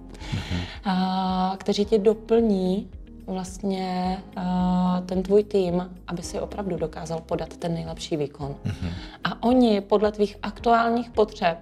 kteří 1.56 1.84
ti 1.84 1.98
doplní 1.98 2.90
vlastně 3.26 4.18
uh, 4.36 4.42
ten 5.06 5.22
tvůj 5.22 5.44
tým, 5.44 5.90
aby 6.06 6.22
si 6.22 6.40
opravdu 6.40 6.76
dokázal 6.76 7.20
podat 7.20 7.56
ten 7.56 7.74
nejlepší 7.74 8.16
výkon. 8.16 8.56
Uh-huh. 8.64 8.92
A 9.24 9.42
oni 9.42 9.80
podle 9.80 10.12
tvých 10.12 10.36
aktuálních 10.42 11.10
potřeb 11.10 11.58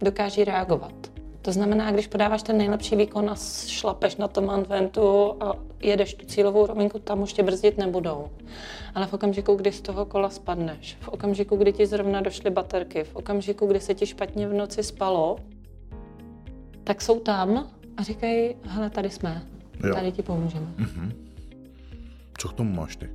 dokáží 0.00 0.44
reagovat. 0.44 1.09
To 1.42 1.52
znamená, 1.52 1.92
když 1.92 2.06
podáváš 2.06 2.42
ten 2.42 2.58
nejlepší 2.58 2.96
výkon 2.96 3.30
a 3.30 3.34
šlapeš 3.66 4.16
na 4.16 4.28
tom 4.28 4.50
adventu 4.50 5.34
a 5.40 5.52
jedeš 5.82 6.14
tu 6.14 6.26
cílovou 6.26 6.66
rovinku, 6.66 6.98
tam 6.98 7.22
už 7.22 7.32
tě 7.32 7.42
brzdit 7.42 7.78
nebudou. 7.78 8.28
Ale 8.94 9.06
v 9.06 9.12
okamžiku, 9.12 9.54
kdy 9.54 9.72
z 9.72 9.80
toho 9.80 10.06
kola 10.06 10.30
spadneš, 10.30 10.96
v 11.00 11.08
okamžiku, 11.08 11.56
kdy 11.56 11.72
ti 11.72 11.86
zrovna 11.86 12.20
došly 12.20 12.50
baterky, 12.50 13.04
v 13.04 13.16
okamžiku, 13.16 13.66
kdy 13.66 13.80
se 13.80 13.94
ti 13.94 14.06
špatně 14.06 14.48
v 14.48 14.52
noci 14.52 14.82
spalo, 14.82 15.36
tak 16.84 17.02
jsou 17.02 17.20
tam 17.20 17.70
a 17.96 18.02
říkají, 18.02 18.54
hele, 18.62 18.90
tady 18.90 19.10
jsme, 19.10 19.42
jo. 19.84 19.94
tady 19.94 20.12
ti 20.12 20.22
pomůžeme. 20.22 20.66
Mm-hmm. 20.78 21.12
Co 22.38 22.48
k 22.48 22.52
tomu 22.52 22.72
máš 22.72 22.96
ty? 22.96 23.08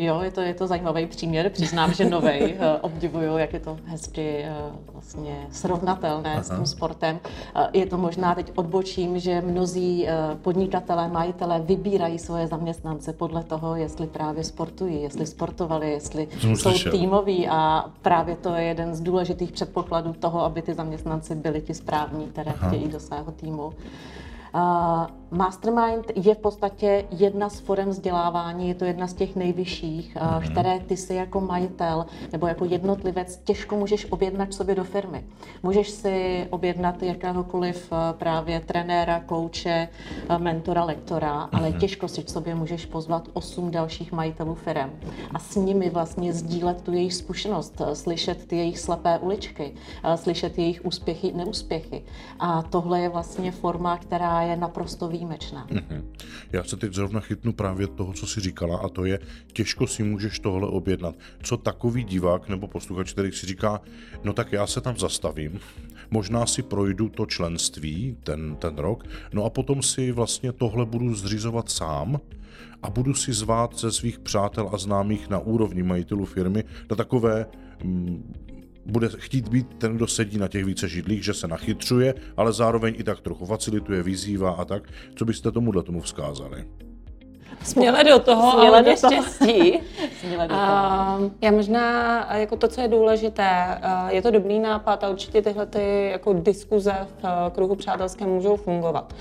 Jo, 0.00 0.20
je 0.20 0.30
to, 0.30 0.40
je 0.40 0.54
to 0.54 0.66
zajímavý 0.66 1.06
příměr, 1.06 1.50
přiznám, 1.50 1.94
že 1.94 2.10
novej. 2.10 2.56
Eh, 2.58 2.78
obdivuju, 2.80 3.38
jak 3.38 3.52
je 3.52 3.60
to 3.60 3.76
hezky 3.84 4.42
eh, 4.44 4.54
vlastně 4.92 5.46
srovnatelné 5.52 6.32
Aha. 6.32 6.42
s 6.42 6.50
tím 6.50 6.66
sportem. 6.66 7.20
Eh, 7.56 7.68
je 7.72 7.86
to 7.86 7.98
možná 7.98 8.34
teď 8.34 8.52
odbočím, 8.54 9.18
že 9.18 9.40
mnozí 9.40 10.06
podnikatelé, 10.42 11.08
majitelé 11.08 11.60
vybírají 11.60 12.18
svoje 12.18 12.46
zaměstnance 12.46 13.12
podle 13.12 13.44
toho, 13.44 13.76
jestli 13.76 14.06
právě 14.06 14.44
sportují, 14.44 15.02
jestli 15.02 15.26
sportovali, 15.26 15.90
jestli 15.90 16.28
jsou 16.38 16.56
slyšel. 16.56 16.92
týmoví 16.92 17.48
a 17.48 17.84
právě 18.02 18.36
to 18.36 18.54
je 18.54 18.64
jeden 18.64 18.94
z 18.94 19.00
důležitých 19.00 19.52
předpokladů 19.52 20.12
toho, 20.12 20.44
aby 20.44 20.62
ty 20.62 20.74
zaměstnanci 20.74 21.34
byli 21.34 21.60
ti 21.60 21.74
správní, 21.74 22.26
které 22.26 22.52
Aha. 22.52 22.68
chtějí 22.68 22.88
do 22.88 23.00
svého 23.00 23.32
týmu. 23.32 23.72
Mastermind 25.30 26.12
je 26.14 26.34
v 26.34 26.38
podstatě 26.38 27.04
jedna 27.10 27.48
z 27.48 27.60
forem 27.60 27.88
vzdělávání, 27.88 28.68
je 28.68 28.74
to 28.74 28.84
jedna 28.84 29.06
z 29.06 29.14
těch 29.14 29.36
nejvyšších, 29.36 30.16
mm-hmm. 30.16 30.50
které 30.50 30.80
ty 30.80 30.96
si 30.96 31.14
jako 31.14 31.40
majitel 31.40 32.06
nebo 32.32 32.46
jako 32.46 32.64
jednotlivec 32.64 33.36
těžko 33.44 33.76
můžeš 33.76 34.06
objednat 34.12 34.54
sobě 34.54 34.74
do 34.74 34.84
firmy. 34.84 35.24
Můžeš 35.62 35.90
si 35.90 36.46
objednat 36.50 37.02
jakéhokoliv 37.02 37.92
právě 38.12 38.60
trenéra, 38.60 39.20
kouče, 39.20 39.88
mentora, 40.38 40.84
lektora, 40.84 41.46
mm-hmm. 41.46 41.58
ale 41.58 41.70
mhm. 41.70 41.80
těžko 41.80 42.08
si 42.08 42.22
v 42.22 42.30
sobě 42.30 42.54
můžeš 42.54 42.86
pozvat 42.86 43.28
osm 43.32 43.70
dalších 43.70 44.12
majitelů 44.12 44.54
firm 44.54 44.90
a 45.34 45.38
s 45.38 45.56
nimi 45.56 45.90
vlastně 45.90 46.32
sdílet 46.32 46.82
tu 46.82 46.92
jejich 46.92 47.14
zkušenost, 47.14 47.82
slyšet 47.92 48.46
ty 48.46 48.56
jejich 48.56 48.78
slepé 48.78 49.18
uličky, 49.18 49.74
slyšet 50.14 50.58
jejich 50.58 50.84
úspěchy, 50.84 51.32
neúspěchy. 51.32 52.02
A 52.38 52.62
tohle 52.62 53.00
je 53.00 53.08
vlastně 53.08 53.52
forma, 53.52 53.96
která 53.96 54.42
je 54.42 54.56
naprosto 54.56 55.08
výjimečná. 55.08 55.19
Mm-hmm. 55.70 56.02
Já 56.52 56.64
se 56.64 56.76
teď 56.76 56.94
zrovna 56.94 57.20
chytnu 57.20 57.52
právě 57.52 57.86
toho, 57.86 58.12
co 58.12 58.26
jsi 58.26 58.40
říkala, 58.40 58.78
a 58.78 58.88
to 58.88 59.04
je, 59.04 59.18
těžko 59.52 59.86
si 59.86 60.02
můžeš 60.02 60.38
tohle 60.38 60.68
objednat. 60.68 61.14
Co 61.42 61.56
takový 61.56 62.04
divák 62.04 62.48
nebo 62.48 62.68
posluchač, 62.68 63.12
který 63.12 63.32
si 63.32 63.46
říká, 63.46 63.80
no 64.24 64.32
tak 64.32 64.52
já 64.52 64.66
se 64.66 64.80
tam 64.80 64.96
zastavím, 64.96 65.60
možná 66.10 66.46
si 66.46 66.62
projdu 66.62 67.08
to 67.08 67.26
členství 67.26 68.16
ten, 68.22 68.56
ten 68.56 68.78
rok, 68.78 69.04
no 69.32 69.44
a 69.44 69.50
potom 69.50 69.82
si 69.82 70.12
vlastně 70.12 70.52
tohle 70.52 70.86
budu 70.86 71.14
zřizovat 71.14 71.70
sám, 71.70 72.20
a 72.82 72.90
budu 72.90 73.14
si 73.14 73.32
zvát 73.32 73.78
ze 73.78 73.92
svých 73.92 74.18
přátel 74.18 74.70
a 74.72 74.78
známých 74.78 75.28
na 75.28 75.38
úrovni 75.38 75.82
majitelů 75.82 76.24
firmy 76.24 76.64
na 76.90 76.96
takové 76.96 77.46
mm, 77.84 78.34
bude 78.90 79.08
chtít 79.16 79.48
být 79.48 79.74
ten, 79.78 79.96
kdo 79.96 80.06
sedí 80.06 80.38
na 80.38 80.48
těch 80.48 80.64
více 80.64 80.88
židlích, 80.88 81.24
že 81.24 81.34
se 81.34 81.48
nachytřuje, 81.48 82.14
ale 82.36 82.52
zároveň 82.52 82.94
i 82.98 83.04
tak 83.04 83.20
trochu 83.20 83.46
facilituje, 83.46 84.02
vyzývá 84.02 84.50
a 84.50 84.64
tak. 84.64 84.82
Co 85.14 85.24
byste 85.24 85.52
tomuhle 85.52 85.82
tomu 85.82 86.00
vzkázali? 86.00 86.64
Směle 87.64 88.04
do 88.04 88.18
toho, 88.18 88.50
Směle 88.52 88.68
ale 88.68 88.82
do 88.82 88.96
štěstí. 88.96 89.80
Směle 90.20 90.48
do 90.48 90.54
toho. 90.54 91.30
já 91.40 91.50
možná, 91.50 92.36
jako 92.36 92.56
to, 92.56 92.68
co 92.68 92.80
je 92.80 92.88
důležité, 92.88 93.80
je 94.08 94.22
to 94.22 94.30
dobrý 94.30 94.58
nápad 94.58 95.04
a 95.04 95.08
určitě 95.08 95.42
tyhle 95.42 95.66
ty, 95.66 96.08
jako 96.12 96.32
diskuze 96.32 96.94
v 97.22 97.50
kruhu 97.54 97.76
přátelském 97.76 98.28
můžou 98.28 98.56
fungovat. 98.56 99.14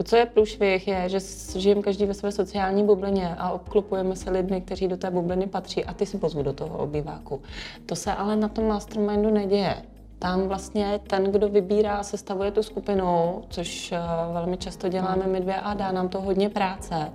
To, 0.00 0.04
co 0.04 0.16
je 0.16 0.26
průšvih, 0.26 0.88
je, 0.88 1.08
že 1.08 1.18
žijeme 1.56 1.82
každý 1.82 2.06
ve 2.06 2.14
své 2.14 2.32
sociální 2.32 2.84
bublině 2.84 3.34
a 3.38 3.50
obklopujeme 3.50 4.16
se 4.16 4.30
lidmi, 4.30 4.60
kteří 4.60 4.88
do 4.88 4.96
té 4.96 5.10
bubliny 5.10 5.46
patří 5.46 5.84
a 5.84 5.94
ty 5.94 6.06
si 6.06 6.18
pozvu 6.18 6.42
do 6.42 6.52
toho 6.52 6.78
obýváku. 6.78 7.42
To 7.86 7.96
se 7.96 8.12
ale 8.12 8.36
na 8.36 8.48
tom 8.48 8.68
mastermindu 8.68 9.30
neděje. 9.30 9.82
Tam 10.18 10.48
vlastně 10.48 11.00
ten, 11.06 11.24
kdo 11.24 11.48
vybírá 11.48 11.96
a 11.96 12.02
sestavuje 12.02 12.50
tu 12.50 12.62
skupinu, 12.62 13.42
což 13.48 13.92
eh, 13.92 13.98
velmi 14.32 14.56
často 14.56 14.88
děláme 14.88 15.26
my 15.26 15.40
dvě 15.40 15.56
a 15.56 15.74
dá 15.74 15.92
nám 15.92 16.08
to 16.08 16.20
hodně 16.20 16.48
práce, 16.48 17.12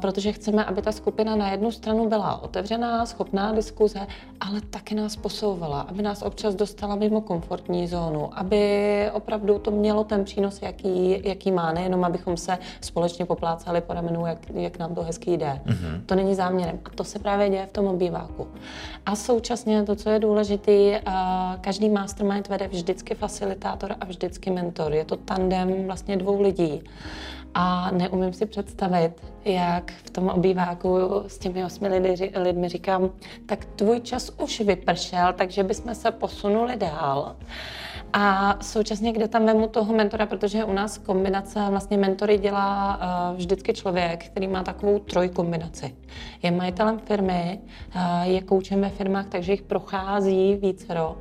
protože 0.00 0.32
chceme, 0.32 0.64
aby 0.64 0.82
ta 0.82 0.92
skupina 0.92 1.36
na 1.36 1.50
jednu 1.50 1.72
stranu 1.72 2.08
byla 2.08 2.42
otevřená, 2.42 3.06
schopná 3.06 3.52
diskuze, 3.52 4.06
ale 4.40 4.60
taky 4.60 4.94
nás 4.94 5.16
posouvala, 5.16 5.80
aby 5.80 6.02
nás 6.02 6.22
občas 6.22 6.54
dostala 6.54 6.94
mimo 6.94 7.20
komfortní 7.20 7.88
zónu, 7.88 8.38
aby 8.38 9.10
opravdu 9.12 9.58
to 9.58 9.70
mělo 9.70 10.04
ten 10.04 10.24
přínos, 10.24 10.62
jaký, 10.62 11.22
jaký 11.28 11.52
má, 11.52 11.72
nejenom 11.72 12.04
abychom 12.04 12.36
se 12.36 12.58
společně 12.80 13.24
poplácali 13.24 13.80
po 13.80 13.92
ramenu, 13.92 14.26
jak, 14.26 14.38
jak 14.54 14.78
nám 14.78 14.94
to 14.94 15.02
hezky 15.02 15.36
jde. 15.36 15.60
Mm-hmm. 15.66 16.00
To 16.06 16.14
není 16.14 16.34
záměrem. 16.34 16.78
A 16.84 16.90
to 16.94 17.04
se 17.04 17.18
právě 17.18 17.50
děje 17.50 17.66
v 17.66 17.72
tom 17.72 17.86
obýváku. 17.86 18.48
A 19.06 19.16
současně 19.16 19.82
to, 19.82 19.96
co 19.96 20.10
je 20.10 20.18
důležité, 20.18 21.00
každý 21.60 21.88
mastermind 21.88 22.48
vede 22.48 22.68
vždycky 22.68 23.14
facilitátor 23.14 23.94
a 24.00 24.04
vždycky 24.04 24.50
mentor. 24.50 24.92
Je 24.92 25.04
to 25.04 25.16
tandem 25.16 25.86
vlastně 25.86 26.16
dvou 26.16 26.42
lidí. 26.42 26.82
A 27.54 27.90
neumím 27.90 28.32
si 28.32 28.46
představit, 28.46 29.12
jak 29.44 29.92
v 30.04 30.10
tom 30.10 30.28
obýváku 30.28 30.98
s 31.26 31.38
těmi 31.38 31.64
osmi 31.64 31.88
lidi, 31.88 32.32
lidmi 32.36 32.68
říkám, 32.68 33.10
tak 33.46 33.64
tvůj 33.64 34.00
čas 34.00 34.30
už 34.42 34.60
vypršel, 34.60 35.32
takže 35.32 35.62
bychom 35.62 35.94
se 35.94 36.10
posunuli 36.10 36.76
dál. 36.76 37.36
A 38.12 38.56
současně, 38.62 39.12
kde 39.12 39.28
tam 39.28 39.46
vemu 39.46 39.68
toho 39.68 39.92
mentora, 39.92 40.26
protože 40.26 40.64
u 40.64 40.72
nás 40.72 40.98
kombinace, 40.98 41.66
vlastně 41.70 41.96
mentory 41.96 42.38
dělá 42.38 42.96
uh, 42.96 43.36
vždycky 43.36 43.72
člověk, 43.72 44.26
který 44.26 44.48
má 44.48 44.62
takovou 44.62 44.98
trojkombinaci. 44.98 45.96
Je 46.42 46.50
majitelem 46.50 46.98
firmy, 46.98 47.60
uh, 47.96 48.02
je 48.22 48.42
koučem 48.42 48.80
ve 48.80 48.88
firmách, 48.88 49.26
takže 49.28 49.52
jich 49.52 49.62
prochází 49.62 50.54
vícero 50.54 51.10
uh, 51.10 51.16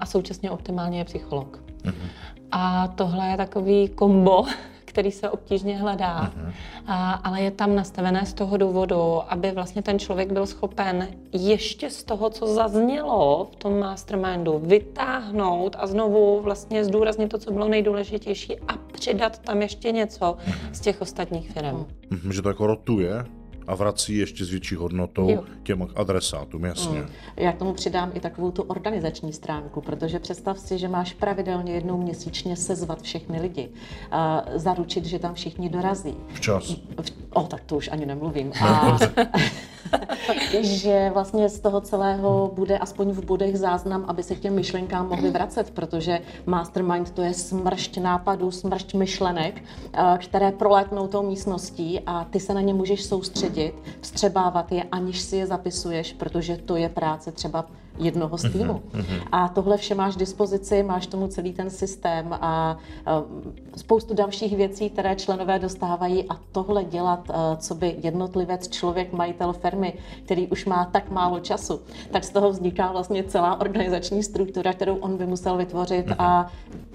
a 0.00 0.06
současně 0.06 0.50
optimálně 0.50 0.98
je 0.98 1.04
psycholog. 1.04 1.62
Mm-hmm. 1.82 2.08
A 2.52 2.88
tohle 2.88 3.28
je 3.28 3.36
takový 3.36 3.88
kombo, 3.88 4.44
který 4.92 5.10
se 5.10 5.30
obtížně 5.30 5.76
hledá, 5.76 6.22
uh-huh. 6.22 6.52
a, 6.86 7.12
ale 7.12 7.40
je 7.40 7.50
tam 7.50 7.74
nastavené 7.74 8.26
z 8.26 8.34
toho 8.34 8.56
důvodu, 8.56 9.20
aby 9.28 9.50
vlastně 9.50 9.82
ten 9.82 9.98
člověk 9.98 10.32
byl 10.32 10.46
schopen 10.46 11.08
ještě 11.32 11.90
z 11.90 12.04
toho, 12.04 12.30
co 12.30 12.46
zaznělo 12.46 13.48
v 13.52 13.56
tom 13.56 13.78
mastermindu, 13.78 14.58
vytáhnout 14.64 15.76
a 15.78 15.86
znovu 15.86 16.40
vlastně 16.40 16.84
zdůraznit 16.84 17.28
to, 17.28 17.38
co 17.38 17.52
bylo 17.52 17.68
nejdůležitější 17.68 18.58
a 18.68 18.76
přidat 18.92 19.38
tam 19.38 19.62
ještě 19.62 19.92
něco 19.92 20.36
z 20.72 20.80
těch 20.80 21.00
ostatních 21.00 21.50
firm. 21.50 21.86
Uh-huh. 22.10 22.32
Že 22.32 22.42
to 22.42 22.48
jako 22.48 22.66
rotuje? 22.66 23.24
A 23.66 23.74
vrací 23.74 24.16
ještě 24.16 24.44
s 24.44 24.50
větší 24.50 24.74
hodnotou 24.74 25.30
jo. 25.30 25.44
těm 25.62 25.88
adresátům, 25.94 26.64
jasně. 26.64 26.98
Mm. 26.98 27.06
Já 27.36 27.52
k 27.52 27.58
tomu 27.58 27.72
přidám 27.72 28.10
i 28.14 28.20
takovou 28.20 28.50
tu 28.50 28.62
organizační 28.62 29.32
stránku, 29.32 29.80
protože 29.80 30.18
představ 30.18 30.58
si, 30.58 30.78
že 30.78 30.88
máš 30.88 31.12
pravidelně 31.12 31.72
jednou 31.72 32.02
měsíčně 32.02 32.56
sezvat 32.56 33.02
všechny 33.02 33.40
lidi, 33.40 33.68
a 34.10 34.44
zaručit, 34.54 35.04
že 35.04 35.18
tam 35.18 35.34
všichni 35.34 35.68
dorazí. 35.68 36.14
Včas. 36.34 36.70
V, 37.02 37.12
o, 37.32 37.42
tak 37.42 37.64
to 37.64 37.76
už 37.76 37.88
ani 37.92 38.06
nemluvím. 38.06 38.52
A, 38.62 38.98
že 40.62 41.10
vlastně 41.14 41.48
z 41.48 41.60
toho 41.60 41.80
celého 41.80 42.52
bude 42.54 42.78
aspoň 42.78 43.10
v 43.10 43.24
bodech 43.24 43.58
záznam, 43.58 44.04
aby 44.08 44.22
se 44.22 44.34
k 44.34 44.40
těm 44.40 44.54
myšlenkám 44.54 45.08
mohli 45.08 45.30
vracet, 45.30 45.70
protože 45.70 46.20
mastermind 46.46 47.10
to 47.10 47.22
je 47.22 47.34
smršť 47.34 47.98
nápadů, 47.98 48.50
smršť 48.50 48.94
myšlenek, 48.94 49.62
které 50.18 50.52
prolétnou 50.52 51.06
tou 51.08 51.22
místností 51.22 52.00
a 52.06 52.24
ty 52.24 52.40
se 52.40 52.54
na 52.54 52.60
ně 52.60 52.74
můžeš 52.74 53.04
soustředit, 53.04 53.51
vstřebávat 54.00 54.72
je, 54.72 54.82
aniž 54.82 55.20
si 55.20 55.36
je 55.36 55.46
zapisuješ, 55.46 56.12
protože 56.12 56.56
to 56.56 56.76
je 56.76 56.88
práce 56.88 57.32
třeba 57.32 57.66
jednoho 57.98 58.38
z 58.38 58.42
týmu. 58.52 58.82
Mm-hmm. 58.92 59.22
A 59.32 59.48
tohle 59.48 59.76
vše 59.76 59.94
máš 59.94 60.16
dispozici, 60.16 60.82
máš 60.82 61.06
tomu 61.06 61.28
celý 61.28 61.52
ten 61.52 61.70
systém 61.70 62.32
a 62.40 62.76
spoustu 63.76 64.14
dalších 64.14 64.56
věcí, 64.56 64.90
které 64.90 65.16
členové 65.16 65.58
dostávají 65.58 66.24
a 66.28 66.36
tohle 66.52 66.84
dělat, 66.84 67.30
co 67.58 67.74
by 67.74 67.96
jednotlivec, 68.02 68.68
člověk, 68.68 69.12
majitel 69.12 69.52
firmy, 69.52 69.94
který 70.24 70.48
už 70.48 70.64
má 70.64 70.84
tak 70.84 71.10
málo 71.10 71.40
času, 71.40 71.80
tak 72.10 72.24
z 72.24 72.30
toho 72.30 72.50
vzniká 72.50 72.92
vlastně 72.92 73.24
celá 73.24 73.60
organizační 73.60 74.22
struktura, 74.22 74.72
kterou 74.72 74.96
on 74.96 75.16
by 75.16 75.26
musel 75.26 75.56
vytvořit 75.56 76.06
mm-hmm. 76.06 76.16
a 76.18 76.50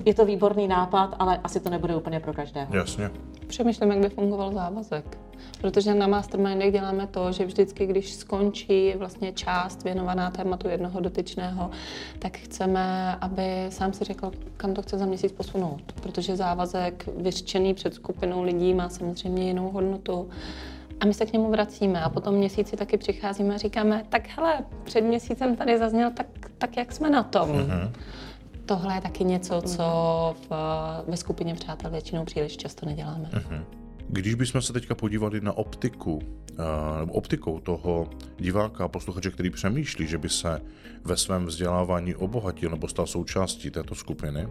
je 0.05 0.13
to 0.13 0.25
výborný 0.25 0.67
nápad, 0.67 1.15
ale 1.19 1.37
asi 1.43 1.59
to 1.59 1.69
nebude 1.69 1.95
úplně 1.95 2.19
pro 2.19 2.33
každého. 2.33 2.75
Jasně. 2.75 3.09
Přemýšlím, 3.47 3.91
jak 3.91 3.99
by 3.99 4.09
fungoval 4.09 4.53
závazek. 4.53 5.17
Protože 5.61 5.93
na 5.93 6.07
mastermindech 6.07 6.73
děláme 6.73 7.07
to, 7.07 7.31
že 7.31 7.45
vždycky, 7.45 7.85
když 7.85 8.13
skončí 8.13 8.93
vlastně 8.97 9.31
část 9.31 9.83
věnovaná 9.83 10.31
tématu 10.31 10.67
jednoho 10.67 10.86
dotyčného, 10.99 11.69
tak 12.19 12.37
chceme, 12.37 13.15
aby 13.15 13.65
sám 13.69 13.93
si 13.93 14.03
řekl, 14.03 14.31
kam 14.57 14.73
to 14.73 14.81
chce 14.81 14.97
za 14.97 15.05
měsíc 15.05 15.31
posunout. 15.31 15.81
Protože 16.01 16.35
závazek 16.35 17.09
vyřčený 17.17 17.73
před 17.73 17.93
skupinou 17.93 18.43
lidí 18.43 18.73
má 18.73 18.89
samozřejmě 18.89 19.43
jinou 19.43 19.71
hodnotu. 19.71 20.29
A 20.99 21.05
my 21.05 21.13
se 21.13 21.25
k 21.25 21.33
němu 21.33 21.51
vracíme 21.51 22.01
a 22.01 22.09
potom 22.09 22.35
měsíci 22.35 22.75
taky 22.75 22.97
přicházíme 22.97 23.55
a 23.55 23.57
říkáme, 23.57 24.05
tak 24.09 24.27
hele, 24.37 24.65
před 24.83 25.01
měsícem 25.01 25.55
tady 25.55 25.77
zazněl, 25.77 26.11
tak, 26.11 26.27
tak 26.57 26.77
jak 26.77 26.91
jsme 26.91 27.09
na 27.09 27.23
tom? 27.23 27.49
Mm-hmm. 27.49 27.91
Tohle 28.65 28.95
je 28.95 29.01
taky 29.01 29.23
něco, 29.23 29.61
co 29.61 29.85
v, 30.49 30.51
ve 31.07 31.17
skupině 31.17 31.53
přátel 31.53 31.91
většinou 31.91 32.25
příliš 32.25 32.57
často 32.57 32.85
neděláme. 32.85 33.29
Mm-hmm. 33.33 33.63
Když 34.09 34.35
bychom 34.35 34.61
se 34.61 34.73
teďka 34.73 34.95
podívali 34.95 35.41
na 35.41 35.53
optiku, 35.53 36.19
eh, 36.23 36.53
nebo 36.99 37.13
optikou 37.13 37.59
toho 37.59 38.09
diváka 38.37 38.85
a 38.85 38.87
posluchače, 38.87 39.31
který 39.31 39.49
přemýšlí, 39.49 40.07
že 40.07 40.17
by 40.17 40.29
se 40.29 40.61
ve 41.03 41.17
svém 41.17 41.45
vzdělávání 41.45 42.15
obohatil 42.15 42.69
nebo 42.69 42.87
stal 42.87 43.07
součástí 43.07 43.71
této 43.71 43.95
skupiny, 43.95 44.47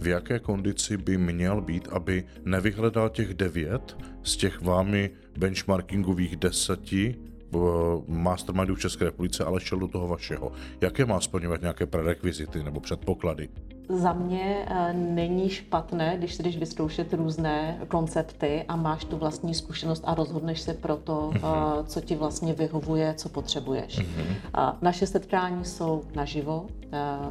v 0.00 0.06
jaké 0.06 0.38
kondici 0.38 0.96
by 0.96 1.18
měl 1.18 1.60
být, 1.60 1.88
aby 1.88 2.24
nevyhledal 2.44 3.08
těch 3.08 3.34
devět 3.34 3.96
z 4.22 4.36
těch 4.36 4.62
vámi 4.62 5.10
benchmarkingových 5.38 6.36
deseti 6.36 7.14
eh, 7.14 7.58
mastermindů 8.08 8.74
v 8.74 8.80
České 8.80 9.04
republice, 9.04 9.44
ale 9.44 9.60
šel 9.60 9.78
do 9.78 9.88
toho 9.88 10.08
vašeho. 10.08 10.52
Jaké 10.80 11.04
má 11.04 11.20
splňovat 11.20 11.60
nějaké 11.60 11.86
prerekvizity 11.86 12.62
nebo 12.62 12.80
předpoklady? 12.80 13.48
Za 13.88 14.12
mě 14.12 14.66
eh, 14.66 14.92
není 14.92 15.48
špatné, 15.48 16.14
když 16.18 16.38
jdeš 16.38 16.58
vyzkoušet 16.58 17.14
různé 17.14 17.78
koncepty 17.88 18.64
a 18.68 18.76
máš 18.76 19.04
tu 19.04 19.16
vlastní 19.16 19.54
zkušenost 19.54 20.04
a 20.06 20.14
rozhodneš 20.14 20.60
se 20.60 20.74
pro 20.74 20.96
to, 20.96 21.30
uh-huh. 21.34 21.84
co 21.84 22.00
ti 22.00 22.16
vlastně 22.16 22.52
vyhovuje, 22.52 23.14
co 23.14 23.28
potřebuješ. 23.28 23.98
Uh-huh. 23.98 24.74
Naše 24.82 25.06
setkání 25.06 25.64
jsou 25.64 26.02
naživo. 26.14 26.66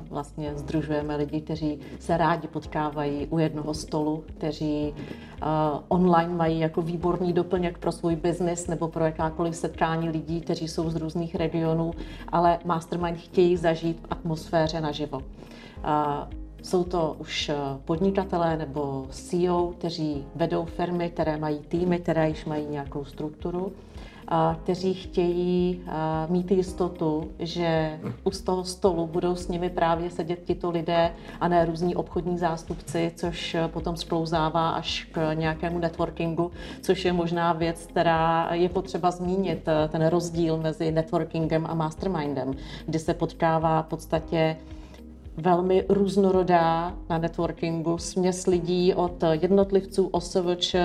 Vlastně 0.09 0.51
združujeme 0.55 1.15
lidi, 1.15 1.41
kteří 1.41 1.79
se 1.99 2.17
rádi 2.17 2.47
potkávají 2.47 3.27
u 3.29 3.39
jednoho 3.39 3.73
stolu, 3.73 4.23
kteří 4.37 4.93
online 5.87 6.33
mají 6.33 6.59
jako 6.59 6.81
výborný 6.81 7.33
doplněk 7.33 7.77
pro 7.77 7.91
svůj 7.91 8.15
biznis 8.15 8.67
nebo 8.67 8.87
pro 8.87 9.05
jakákoliv 9.05 9.55
setkání 9.55 10.09
lidí, 10.09 10.41
kteří 10.41 10.67
jsou 10.67 10.89
z 10.89 10.95
různých 10.95 11.35
regionů, 11.35 11.91
ale 12.27 12.59
mastermind 12.65 13.17
chtějí 13.17 13.57
zažít 13.57 13.99
v 13.99 14.07
atmosféře 14.09 14.81
naživo. 14.81 15.21
Jsou 16.63 16.83
to 16.83 17.15
už 17.19 17.49
eh, 17.49 17.55
podnikatelé 17.85 18.57
nebo 18.57 19.05
CEO, 19.09 19.73
kteří 19.77 20.25
vedou 20.35 20.65
firmy, 20.65 21.09
které 21.09 21.37
mají 21.37 21.59
týmy, 21.59 21.99
které 21.99 22.29
již 22.29 22.45
mají 22.45 22.65
nějakou 22.65 23.05
strukturu, 23.05 23.71
a 24.27 24.57
kteří 24.63 24.93
chtějí 24.93 25.81
eh, 25.85 25.91
mít 26.31 26.51
jistotu, 26.51 27.31
že 27.39 27.99
u 28.23 28.29
toho 28.29 28.63
stolu 28.63 29.07
budou 29.07 29.35
s 29.35 29.47
nimi 29.47 29.69
právě 29.69 30.09
sedět 30.09 30.43
tito 30.43 30.71
lidé 30.71 31.13
a 31.41 31.47
ne 31.47 31.65
různí 31.65 31.95
obchodní 31.95 32.37
zástupci, 32.37 33.11
což 33.15 33.55
eh, 33.55 33.67
potom 33.67 33.97
sklouzává 33.97 34.69
až 34.69 35.07
k 35.11 35.33
nějakému 35.33 35.79
networkingu, 35.79 36.51
což 36.81 37.05
je 37.05 37.13
možná 37.13 37.53
věc, 37.53 37.85
která 37.85 38.49
je 38.53 38.69
potřeba 38.69 39.11
zmínit, 39.11 39.65
ten 39.89 40.07
rozdíl 40.07 40.57
mezi 40.57 40.91
networkingem 40.91 41.65
a 41.65 41.73
mastermindem, 41.73 42.53
kdy 42.85 42.99
se 42.99 43.13
potkává 43.13 43.81
v 43.81 43.87
podstatě 43.87 44.57
velmi 45.37 45.85
různorodá 45.89 46.93
na 47.09 47.17
networkingu, 47.17 47.97
směs 47.97 48.47
lidí 48.47 48.93
od 48.93 49.23
jednotlivců, 49.31 50.07
OSVČ, 50.07 50.75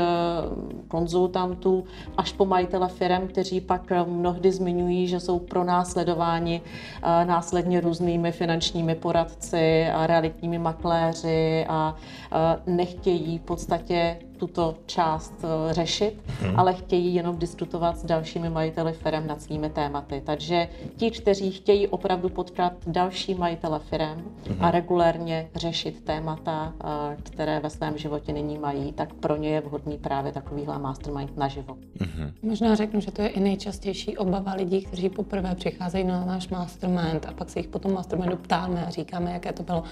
konzultantů, 0.89 1.85
až 2.17 2.33
po 2.33 2.45
majitele 2.45 2.89
firm, 2.89 3.29
kteří 3.29 3.61
pak 3.61 3.93
mnohdy 4.07 4.53
zmiňují, 4.53 5.07
že 5.07 5.21
jsou 5.21 5.39
pro 5.39 5.65
následováni 5.65 6.63
eh, 6.63 7.25
následně 7.25 7.81
různými 7.81 8.33
finančními 8.33 8.95
poradci 8.95 9.87
a 9.95 10.07
realitními 10.07 10.59
makléři 10.59 11.67
a 11.69 11.97
eh, 12.33 12.37
nechtějí 12.67 13.39
v 13.39 13.43
podstatě 13.43 14.17
tuto 14.39 14.75
část 14.87 15.35
eh, 15.45 15.75
řešit, 15.75 16.23
hmm. 16.41 16.61
ale 16.61 16.75
chtějí 16.75 17.15
jenom 17.15 17.39
diskutovat 17.39 17.99
s 17.99 18.05
dalšími 18.05 18.51
majiteli 18.51 18.93
firm 18.93 19.27
nad 19.27 19.43
svými 19.43 19.71
tématy. 19.71 20.23
Takže 20.27 20.69
ti, 20.97 21.11
kteří 21.11 21.51
chtějí 21.51 21.89
opravdu 21.89 22.29
potkat 22.29 22.73
další 22.87 23.35
majitele 23.35 23.79
firm 23.79 24.23
hmm. 24.49 24.65
a 24.65 24.71
regulérně 24.71 25.49
řešit 25.55 26.05
témata, 26.05 26.73
eh, 26.85 27.17
které 27.23 27.61
ve 27.61 27.71
svém 27.71 27.99
životě 27.99 28.33
nyní 28.33 28.59
mají, 28.59 28.93
tak 28.93 29.15
pro 29.15 29.37
ně 29.37 29.49
je 29.49 29.61
vhodný 29.61 29.99
právě 29.99 30.33
takovýhle 30.33 30.79
mastermind 30.79 31.37
naživo. 31.37 31.77
Hmm. 32.01 32.33
Možná 32.43 32.75
řeknu, 32.75 33.01
že 33.01 33.11
to 33.11 33.23
je 33.23 33.29
i 33.29 33.41
nejčastější 33.41 34.17
obava 34.17 34.53
lidí, 34.53 34.83
kteří 34.83 35.09
poprvé 35.09 35.55
přicházejí 35.55 36.05
na 36.05 36.25
náš 36.25 36.49
mastermind 36.49 37.27
a 37.27 37.33
pak 37.33 37.51
se 37.51 37.59
jich 37.59 37.69
potom 37.69 37.95
mastermindu 37.95 38.37
ptáme 38.37 38.87
a 38.87 38.91
říkáme, 38.91 39.33
jaké 39.33 39.53
to 39.53 39.63
bylo. 39.63 39.83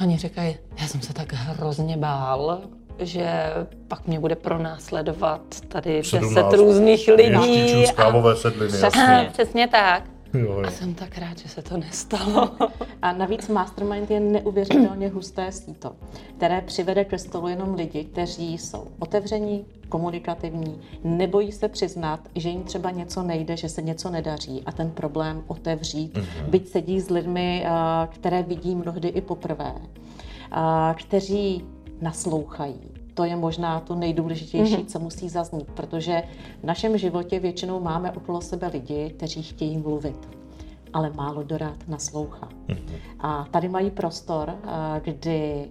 Oni 0.00 0.16
říkají, 0.16 0.56
já 0.80 0.86
jsem 0.86 1.00
se 1.00 1.14
tak 1.14 1.32
hrozně 1.32 1.96
bál, 1.96 2.62
že 3.00 3.30
pak 3.88 4.06
mě 4.06 4.20
bude 4.20 4.36
pronásledovat 4.36 5.40
tady 5.68 6.04
17, 6.04 6.34
deset 6.34 6.56
různých 6.56 7.08
lidí. 7.08 7.86
Z 7.86 7.90
kávové 7.90 8.36
sedliny, 8.36 8.72
přesně, 8.72 9.28
přesně 9.32 9.68
tak. 9.68 10.04
Jo, 10.34 10.40
jo. 10.40 10.62
A 10.66 10.70
jsem 10.70 10.94
tak 10.94 11.18
rád, 11.18 11.38
že 11.38 11.48
se 11.48 11.62
to 11.62 11.76
nestalo. 11.76 12.50
A 13.02 13.12
navíc 13.12 13.48
Mastermind 13.48 14.10
je 14.10 14.20
neuvěřitelně 14.20 15.08
husté 15.08 15.52
síto, 15.52 15.92
které 16.36 16.60
přivede 16.60 17.04
ke 17.04 17.18
stolu 17.18 17.48
jenom 17.48 17.74
lidi, 17.74 18.04
kteří 18.04 18.58
jsou 18.58 18.86
otevření, 18.98 19.64
komunikativní, 19.88 20.80
nebojí 21.04 21.52
se 21.52 21.68
přiznat, 21.68 22.20
že 22.34 22.48
jim 22.48 22.62
třeba 22.62 22.90
něco 22.90 23.22
nejde, 23.22 23.56
že 23.56 23.68
se 23.68 23.82
něco 23.82 24.10
nedaří 24.10 24.62
a 24.66 24.72
ten 24.72 24.90
problém 24.90 25.42
otevřít, 25.46 26.14
mm-hmm. 26.14 26.50
byť 26.50 26.68
sedí 26.68 27.00
s 27.00 27.10
lidmi, 27.10 27.64
eh, 27.66 27.70
které 28.08 28.42
vidí 28.42 28.74
mnohdy 28.74 29.08
i 29.08 29.20
poprvé, 29.20 29.74
eh, 29.76 30.94
kteří 30.94 31.64
naslouchají, 32.00 32.89
to 33.14 33.24
je 33.24 33.36
možná 33.36 33.80
to 33.80 33.94
nejdůležitější, 33.94 34.76
mm-hmm. 34.76 34.86
co 34.86 34.98
musí 34.98 35.28
zaznít, 35.28 35.70
protože 35.70 36.22
v 36.60 36.64
našem 36.64 36.98
životě 36.98 37.40
většinou 37.40 37.80
máme 37.80 38.12
okolo 38.12 38.40
sebe 38.40 38.66
lidi, 38.66 39.12
kteří 39.16 39.42
chtějí 39.42 39.78
mluvit, 39.78 40.28
ale 40.92 41.10
málo 41.10 41.42
dorád 41.42 41.88
naslouchá. 41.88 42.48
Mm-hmm. 42.68 42.96
A 43.20 43.46
tady 43.50 43.68
mají 43.68 43.90
prostor, 43.90 44.50
eh, 44.50 45.00
kdy 45.04 45.68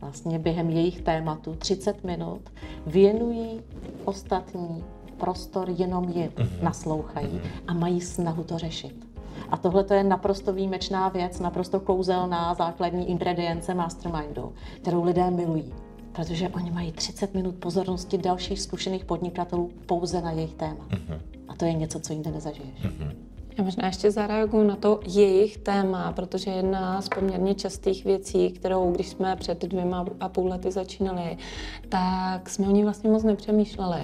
vlastně 0.00 0.38
během 0.38 0.70
jejich 0.70 1.02
tématu 1.02 1.54
30 1.54 2.04
minut 2.04 2.40
věnují 2.86 3.60
ostatní 4.04 4.84
prostor 5.18 5.70
jenom 5.76 6.08
jim, 6.08 6.30
mm-hmm. 6.30 6.62
naslouchají 6.62 7.28
mm-hmm. 7.28 7.62
a 7.66 7.72
mají 7.72 8.00
snahu 8.00 8.44
to 8.44 8.58
řešit. 8.58 9.06
A 9.50 9.56
tohle 9.56 9.84
je 9.92 10.04
naprosto 10.04 10.52
výjimečná 10.52 11.08
věc, 11.08 11.40
naprosto 11.40 11.80
kouzelná 11.80 12.54
základní 12.54 13.10
ingredience 13.10 13.74
mastermindu, 13.74 14.52
kterou 14.82 15.04
lidé 15.04 15.30
milují 15.30 15.72
protože 16.12 16.48
oni 16.48 16.70
mají 16.70 16.92
30 16.92 17.34
minut 17.34 17.54
pozornosti 17.54 18.18
dalších 18.18 18.60
zkušených 18.60 19.04
podnikatelů 19.04 19.70
pouze 19.86 20.22
na 20.22 20.30
jejich 20.30 20.54
téma. 20.54 20.86
Uh-huh. 20.90 21.20
A 21.48 21.54
to 21.54 21.64
je 21.64 21.72
něco, 21.72 22.00
co 22.00 22.12
jinde 22.12 22.30
nezažiješ. 22.30 22.84
Uh-huh. 22.84 23.12
Já 23.58 23.64
možná 23.64 23.86
ještě 23.86 24.10
zareaguju 24.10 24.64
na 24.64 24.76
to 24.76 25.00
jejich 25.06 25.58
téma, 25.58 26.12
protože 26.12 26.50
jedna 26.50 27.02
z 27.02 27.08
poměrně 27.08 27.54
častých 27.54 28.04
věcí, 28.04 28.50
kterou 28.50 28.92
když 28.92 29.08
jsme 29.08 29.36
před 29.36 29.64
dvěma 29.64 30.06
a 30.20 30.28
půl 30.28 30.48
lety 30.48 30.70
začínali, 30.70 31.36
tak 31.88 32.50
jsme 32.50 32.68
o 32.68 32.70
ní 32.70 32.84
vlastně 32.84 33.10
moc 33.10 33.22
nepřemýšleli. 33.22 34.00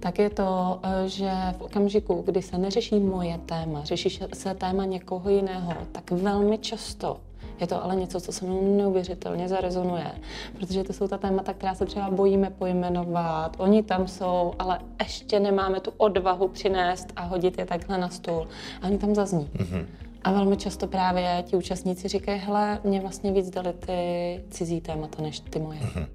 Tak 0.00 0.18
je 0.18 0.30
to, 0.30 0.80
eh, 0.82 1.08
že 1.08 1.30
v 1.58 1.60
okamžiku, 1.60 2.22
kdy 2.26 2.42
se 2.42 2.58
neřeší 2.58 3.00
moje 3.00 3.38
téma, 3.38 3.84
řeší 3.84 4.18
se 4.34 4.54
téma 4.54 4.84
někoho 4.84 5.30
jiného, 5.30 5.72
tak 5.92 6.10
velmi 6.10 6.58
často 6.58 7.16
je 7.60 7.66
to 7.66 7.84
ale 7.84 7.96
něco, 7.96 8.20
co 8.20 8.32
se 8.32 8.44
mnou 8.44 8.76
neuvěřitelně 8.76 9.48
zarezonuje, 9.48 10.12
protože 10.58 10.84
to 10.84 10.92
jsou 10.92 11.08
ta 11.08 11.18
témata, 11.18 11.52
která 11.52 11.74
se 11.74 11.86
třeba 11.86 12.10
bojíme 12.10 12.50
pojmenovat. 12.50 13.56
Oni 13.58 13.82
tam 13.82 14.08
jsou, 14.08 14.52
ale 14.58 14.78
ještě 15.02 15.40
nemáme 15.40 15.80
tu 15.80 15.90
odvahu 15.96 16.48
přinést 16.48 17.12
a 17.16 17.22
hodit 17.22 17.58
je 17.58 17.66
takhle 17.66 17.98
na 17.98 18.08
stůl. 18.08 18.48
A 18.82 18.86
oni 18.86 18.98
tam 18.98 19.14
zazní. 19.14 19.50
Mm-hmm. 19.56 19.86
A 20.24 20.32
velmi 20.32 20.56
často 20.56 20.86
právě 20.86 21.44
ti 21.46 21.56
účastníci 21.56 22.08
říkají, 22.08 22.40
hele, 22.40 22.78
mě 22.84 23.00
vlastně 23.00 23.32
víc 23.32 23.50
dali 23.50 23.72
ty 23.72 24.44
cizí 24.50 24.80
témata 24.80 25.22
než 25.22 25.40
ty 25.40 25.58
moje. 25.58 25.80
Mm-hmm. 25.80 26.06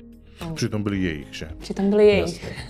Přitom 0.54 0.84
byli 0.84 1.02
jejich, 1.02 1.34
že? 1.34 1.50
Přitom 1.58 1.90
byli 1.90 2.08
jejich. 2.08 2.64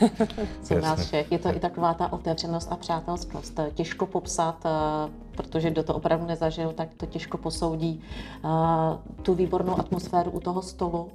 Jsou 0.63 0.79
nás 0.79 1.05
všech. 1.05 1.31
Je 1.31 1.39
to 1.39 1.49
i 1.49 1.59
taková 1.59 1.93
ta 1.93 2.13
otevřenost 2.13 2.71
a 2.71 2.75
přátelskost. 2.75 3.59
Těžko 3.73 4.05
popsat, 4.05 4.65
eh, 4.65 5.09
protože 5.35 5.69
kdo 5.69 5.83
to 5.83 5.95
opravdu 5.95 6.25
nezažil, 6.25 6.73
tak 6.73 6.89
to 6.97 7.05
těžko 7.05 7.37
posoudí 7.37 8.01
uh, 8.43 8.49
tu 9.21 9.33
výbornou 9.33 9.79
atmosféru 9.79 10.31
u 10.31 10.39
toho 10.39 10.61
stolu. 10.61 11.09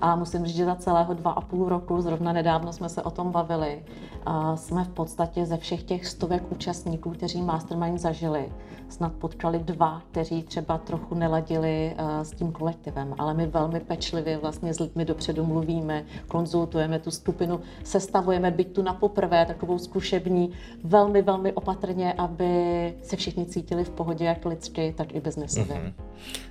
A 0.00 0.16
musím 0.16 0.46
říct, 0.46 0.56
že 0.56 0.64
za 0.64 0.74
celého 0.74 1.14
dva 1.14 1.30
a 1.30 1.40
půl 1.40 1.68
roku, 1.68 2.00
zrovna 2.00 2.32
nedávno 2.32 2.72
jsme 2.72 2.88
se 2.88 3.02
o 3.02 3.10
tom 3.10 3.32
bavili, 3.32 3.84
uh, 4.26 4.54
jsme 4.54 4.84
v 4.84 4.88
podstatě 4.88 5.46
ze 5.46 5.56
všech 5.56 5.82
těch 5.82 6.06
stovek 6.06 6.42
účastníků, 6.52 7.10
kteří 7.10 7.42
Mastermind 7.42 8.00
zažili, 8.00 8.52
snad 8.88 9.12
potkali 9.12 9.58
dva, 9.58 10.02
kteří 10.10 10.42
třeba 10.42 10.78
trochu 10.78 11.14
neladili 11.14 11.96
uh, 12.00 12.20
s 12.20 12.30
tím 12.30 12.52
kolektivem, 12.52 13.14
ale 13.18 13.34
my 13.34 13.46
velmi 13.46 13.80
pečlivě 13.80 14.38
vlastně 14.38 14.74
s 14.74 14.80
lidmi 14.80 15.04
dopředu 15.04 15.44
mluvíme, 15.44 16.04
konzultujeme 16.28 16.98
tu 16.98 17.10
skupinu, 17.10 17.60
sestavujeme 17.84 18.50
byť 18.50 18.72
tu 18.72 18.82
na 18.82 18.94
poprvé 18.94 19.46
takovou 19.46 19.78
zkušební, 19.78 20.50
velmi, 20.84 21.22
velmi 21.22 21.52
opatrně, 21.52 22.12
aby 22.12 22.94
se 23.02 23.16
všichni 23.16 23.46
cítili 23.46 23.65
cítili 23.66 23.84
v 23.84 23.90
pohodě 23.90 24.24
jak 24.24 24.44
lidsky, 24.46 24.94
tak 24.96 25.14
i 25.14 25.20
biznesově. 25.20 25.76
Mm-hmm. 25.76 25.92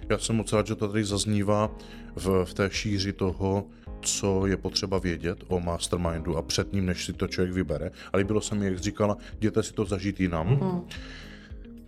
Já 0.09 0.17
jsem 0.17 0.35
moc 0.35 0.53
rád, 0.53 0.67
že 0.67 0.75
to 0.75 0.87
tady 0.87 1.03
zaznívá 1.03 1.71
v, 2.15 2.45
v 2.45 2.53
té 2.53 2.69
šíři 2.71 3.13
toho, 3.13 3.63
co 4.01 4.45
je 4.45 4.57
potřeba 4.57 4.99
vědět 4.99 5.37
o 5.47 5.59
mastermindu 5.59 6.37
a 6.37 6.41
před 6.41 6.73
ním, 6.73 6.85
než 6.85 7.05
si 7.05 7.13
to 7.13 7.27
člověk 7.27 7.53
vybere. 7.53 7.91
Ale 8.13 8.23
bylo 8.23 8.41
se 8.41 8.55
mi, 8.55 8.65
jak 8.65 8.79
říkala, 8.79 9.17
jděte 9.37 9.63
si 9.63 9.73
to 9.73 9.85
zažít 9.85 10.19
jinam. 10.19 10.47
Mm-hmm. 10.47 10.83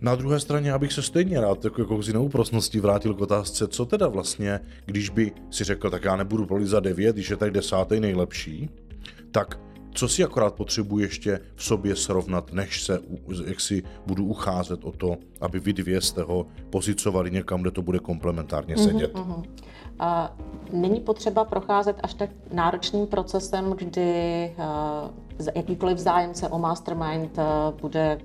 Na 0.00 0.14
druhé 0.14 0.40
straně, 0.40 0.72
abych 0.72 0.92
se 0.92 1.02
stejně 1.02 1.40
rád 1.40 1.64
jako, 1.64 1.80
jako 1.80 2.02
z 2.02 2.08
jinou 2.08 2.28
prosností 2.28 2.80
vrátil 2.80 3.14
k 3.14 3.20
otázce, 3.20 3.68
co 3.68 3.86
teda 3.86 4.08
vlastně, 4.08 4.60
když 4.86 5.10
by 5.10 5.32
si 5.50 5.64
řekl, 5.64 5.90
tak 5.90 6.04
já 6.04 6.16
nebudu 6.16 6.46
prolit 6.46 6.68
za 6.68 6.80
devět, 6.80 7.16
když 7.16 7.30
je 7.30 7.36
tady 7.36 7.50
desátý 7.50 8.00
nejlepší, 8.00 8.70
tak 9.30 9.60
co 9.98 10.08
si 10.08 10.24
akorát 10.24 10.54
potřebuji 10.54 10.98
ještě 10.98 11.40
v 11.54 11.64
sobě 11.64 11.96
srovnat, 11.96 12.52
než 12.52 12.82
se 12.82 13.00
jak 13.46 13.60
si 13.60 13.82
budu 14.06 14.24
ucházet 14.24 14.84
o 14.84 14.92
to, 14.92 15.16
aby 15.40 15.60
vy 15.60 15.72
dvě 15.72 16.00
jste 16.00 16.22
ho 16.22 16.46
pozicovali 16.70 17.30
někam, 17.30 17.60
kde 17.60 17.70
to 17.70 17.82
bude 17.82 17.98
komplementárně 17.98 18.74
mhm, 18.74 18.84
sedět? 18.84 19.14
Mm-hmm. 19.14 19.44
A 19.98 20.36
není 20.72 21.00
potřeba 21.00 21.44
procházet 21.44 21.96
až 22.02 22.14
tak 22.14 22.30
náročným 22.52 23.06
procesem, 23.06 23.70
kdy 23.72 24.54
uh, 24.58 25.46
jakýkoliv 25.54 25.98
zájemce 25.98 26.48
o 26.48 26.58
mastermind 26.58 27.38
uh, 27.38 27.80
bude 27.80 28.20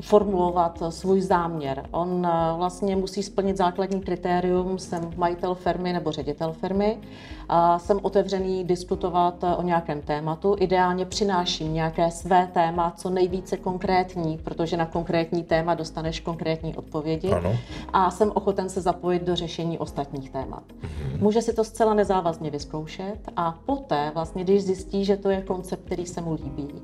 formulovat 0.00 0.82
svůj 0.88 1.20
záměr. 1.20 1.86
On 1.90 2.26
eh, 2.26 2.56
vlastně 2.56 2.96
musí 2.96 3.22
splnit 3.22 3.56
základní 3.56 4.00
kritérium, 4.00 4.78
jsem 4.78 5.10
majitel 5.16 5.54
firmy 5.54 5.92
nebo 5.92 6.12
ředitel 6.12 6.52
firmy, 6.52 6.98
a 7.48 7.78
jsem 7.78 7.98
otevřený 8.02 8.64
diskutovat 8.64 9.44
eh, 9.44 9.56
o 9.56 9.62
nějakém 9.62 10.00
tématu. 10.00 10.56
Ideálně 10.58 11.04
přináším 11.04 11.74
nějaké 11.74 12.10
své 12.10 12.46
téma, 12.46 12.92
co 12.96 13.10
nejvíce 13.10 13.56
konkrétní, 13.56 14.38
protože 14.44 14.76
na 14.76 14.86
konkrétní 14.86 15.42
téma 15.42 15.74
dostaneš 15.74 16.20
konkrétní 16.20 16.76
odpovědi. 16.76 17.30
Ano. 17.30 17.56
A 17.92 18.10
jsem 18.10 18.32
ochoten 18.34 18.68
se 18.68 18.80
zapojit 18.80 19.22
do 19.22 19.36
řešení 19.36 19.78
ostatních 19.78 20.30
témat. 20.30 20.62
Mhm. 20.82 21.18
Může 21.20 21.42
si 21.42 21.52
to 21.52 21.64
zcela 21.64 21.94
nezávazně 21.94 22.50
vyzkoušet 22.50 23.18
a 23.36 23.58
poté, 23.66 24.10
vlastně, 24.14 24.44
když 24.44 24.64
zjistí, 24.64 25.04
že 25.04 25.16
to 25.16 25.30
je 25.30 25.42
koncept, 25.42 25.84
který 25.84 26.06
se 26.06 26.20
mu 26.20 26.32
líbí, 26.32 26.82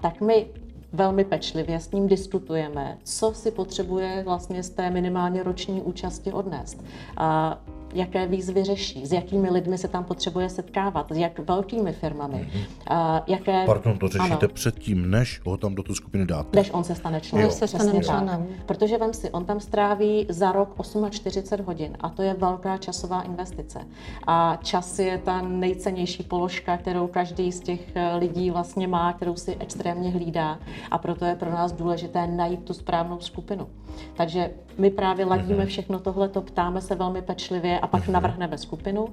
tak 0.00 0.20
my 0.20 0.46
velmi 0.94 1.24
pečlivě 1.24 1.80
s 1.80 1.90
ním 1.90 2.08
diskutujeme, 2.08 2.98
co 3.04 3.32
si 3.34 3.50
potřebuje 3.50 4.22
vlastně 4.24 4.62
z 4.62 4.70
té 4.70 4.90
minimálně 4.90 5.42
roční 5.42 5.82
účasti 5.82 6.32
odnést. 6.32 6.84
A 7.16 7.58
jaké 7.94 8.26
výzvy 8.26 8.64
řeší, 8.64 9.06
s 9.06 9.12
jakými 9.12 9.50
lidmi 9.50 9.78
se 9.78 9.88
tam 9.88 10.04
potřebuje 10.04 10.48
setkávat, 10.48 11.12
s 11.12 11.16
jak 11.16 11.38
velkými 11.38 11.92
firmami. 11.92 12.34
Mm-hmm. 12.34 12.66
A 12.86 13.24
jaké... 13.26 13.66
Pardon, 13.66 13.98
to 13.98 14.08
řešíte 14.08 14.46
ano. 14.46 14.54
předtím, 14.54 15.10
než 15.10 15.40
ho 15.44 15.56
tam 15.56 15.74
do 15.74 15.82
té 15.82 15.94
skupiny 15.94 16.26
dáte? 16.26 16.58
Než 16.58 16.70
on 16.72 16.84
se 16.84 16.94
stane 16.94 17.20
členem. 17.20 17.48
Než 17.48 17.54
se 17.54 17.68
stane 17.68 18.00
členem. 18.00 18.46
Protože 18.66 18.98
vem 18.98 19.14
si, 19.14 19.30
on 19.30 19.44
tam 19.44 19.60
stráví 19.60 20.26
za 20.28 20.52
rok 20.52 20.74
48 21.10 21.66
hodin 21.66 21.96
a 22.00 22.08
to 22.08 22.22
je 22.22 22.34
velká 22.34 22.76
časová 22.76 23.22
investice. 23.22 23.78
A 24.26 24.58
čas 24.62 24.98
je 24.98 25.18
ta 25.18 25.42
nejcennější 25.42 26.22
položka, 26.22 26.76
kterou 26.76 27.06
každý 27.06 27.52
z 27.52 27.60
těch 27.60 27.96
eh, 27.96 28.16
lidí 28.16 28.50
vlastně 28.50 28.88
má, 28.88 29.12
kterou 29.12 29.36
si 29.36 29.56
extrémně 29.58 30.10
hlídá 30.10 30.58
a 30.90 30.98
proto 30.98 31.24
je 31.24 31.34
pro 31.34 31.50
nás 31.50 31.72
důležité 31.72 32.26
najít 32.26 32.64
tu 32.64 32.72
správnou 32.72 33.20
skupinu. 33.20 33.68
Takže 34.16 34.50
my 34.78 34.90
právě 34.90 35.24
ladíme 35.24 35.58
mhm. 35.58 35.66
všechno 35.66 35.98
tohleto, 35.98 36.42
ptáme 36.42 36.80
se 36.80 36.94
velmi 36.94 37.22
pečlivě 37.22 37.80
a 37.84 37.86
pak 37.86 38.02
mhm. 38.02 38.12
navrhneme 38.12 38.58
skupinu. 38.58 39.08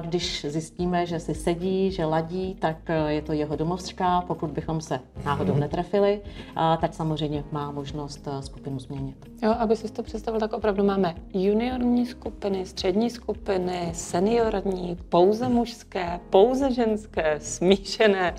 Když 0.00 0.46
zjistíme, 0.48 1.06
že 1.06 1.20
si 1.20 1.34
sedí, 1.34 1.90
že 1.90 2.04
ladí, 2.04 2.56
tak 2.58 2.76
e, 2.90 3.12
je 3.12 3.22
to 3.22 3.32
jeho 3.32 3.56
domovská. 3.56 4.20
Pokud 4.20 4.50
bychom 4.50 4.80
se 4.80 5.00
náhodou 5.24 5.52
mhm. 5.52 5.60
netrefili, 5.60 6.20
tak 6.80 6.94
samozřejmě 6.94 7.44
má 7.52 7.70
možnost 7.70 8.28
e, 8.28 8.42
skupinu 8.42 8.78
změnit. 8.78 9.16
Jo, 9.42 9.54
aby 9.58 9.76
si 9.76 9.92
to 9.92 10.02
představil, 10.02 10.40
tak 10.40 10.52
opravdu 10.52 10.84
máme 10.84 11.14
juniorní 11.34 12.06
skupiny, 12.06 12.66
střední 12.66 13.10
skupiny, 13.10 13.90
seniorní, 13.92 14.98
pouze 15.08 15.48
mužské, 15.48 16.20
pouze 16.30 16.72
ženské, 16.72 17.38
smíšené. 17.40 18.34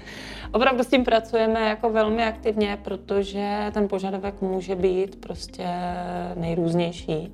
Opravdu 0.53 0.83
s 0.83 0.87
tím 0.87 1.03
pracujeme 1.03 1.59
jako 1.59 1.89
velmi 1.89 2.23
aktivně, 2.23 2.77
protože 2.83 3.71
ten 3.73 3.87
požadavek 3.87 4.41
může 4.41 4.75
být 4.75 5.15
prostě 5.15 5.67
nejrůznější. 6.35 7.33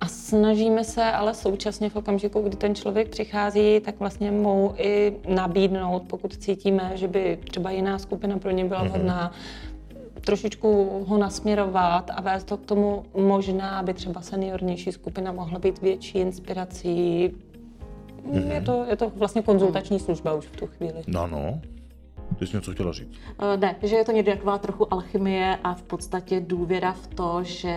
A 0.00 0.06
snažíme 0.08 0.84
se 0.84 1.04
ale 1.04 1.34
současně 1.34 1.90
v 1.90 1.96
okamžiku, 1.96 2.40
kdy 2.40 2.56
ten 2.56 2.74
člověk 2.74 3.08
přichází, 3.08 3.80
tak 3.80 3.98
vlastně 3.98 4.30
mu 4.30 4.74
i 4.76 5.16
nabídnout, 5.28 6.02
pokud 6.06 6.36
cítíme, 6.36 6.92
že 6.94 7.08
by 7.08 7.38
třeba 7.50 7.70
jiná 7.70 7.98
skupina 7.98 8.38
pro 8.38 8.50
ně 8.50 8.64
byla 8.64 8.82
mhm. 8.82 8.88
vhodná, 8.88 9.30
mm-hmm. 9.30 10.20
trošičku 10.20 11.04
ho 11.06 11.18
nasměrovat 11.18 12.10
a 12.14 12.20
vést 12.20 12.44
to 12.44 12.56
k 12.56 12.66
tomu 12.66 13.04
možná, 13.14 13.78
aby 13.78 13.94
třeba 13.94 14.20
seniornější 14.20 14.92
skupina 14.92 15.32
mohla 15.32 15.58
být 15.58 15.82
větší 15.82 16.18
inspirací. 16.18 17.30
Mm-hmm. 18.26 18.52
Je, 18.52 18.60
to, 18.60 18.84
je 18.88 18.96
to 18.96 19.12
vlastně 19.16 19.42
konzultační 19.42 20.00
služba 20.00 20.34
už 20.34 20.46
v 20.46 20.56
tu 20.56 20.66
chvíli. 20.66 21.02
No, 21.06 21.26
no. 21.26 21.60
Ty 22.38 22.46
jsi 22.46 22.56
něco 22.56 22.72
chtěla 22.72 22.92
říct? 22.92 23.08
Uh, 23.08 23.60
ne, 23.60 23.76
že 23.82 23.96
je 23.96 24.04
to 24.04 24.12
někdy 24.12 24.32
taková 24.32 24.58
trochu 24.58 24.92
alchymie 24.94 25.58
a 25.64 25.74
v 25.74 25.82
podstatě 25.82 26.40
důvěra 26.40 26.92
v 26.92 27.06
to, 27.06 27.38
že 27.42 27.76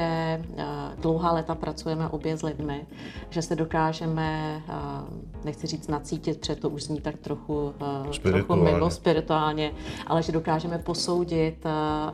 uh, 0.50 0.56
dlouhá 1.02 1.32
léta 1.32 1.56
pracujeme 1.56 2.08
obě 2.08 2.38
s 2.38 2.44
lidmi, 2.44 2.86
že 3.30 3.42
se 3.42 3.56
dokážeme, 3.56 4.62
uh, 4.68 5.46
nechci 5.46 5.68
říct 5.68 5.88
nacítit, 5.88 6.40
protože 6.40 6.56
to 6.56 6.70
už 6.70 6.84
zní 6.84 7.02
tak 7.02 7.18
trochu, 7.18 7.74
trochu 8.22 8.56
mimo 8.56 8.90
spirituálně, 8.90 9.72
ale 10.08 10.24
že 10.24 10.32
dokážeme 10.32 10.78
posoudit, 10.78 11.66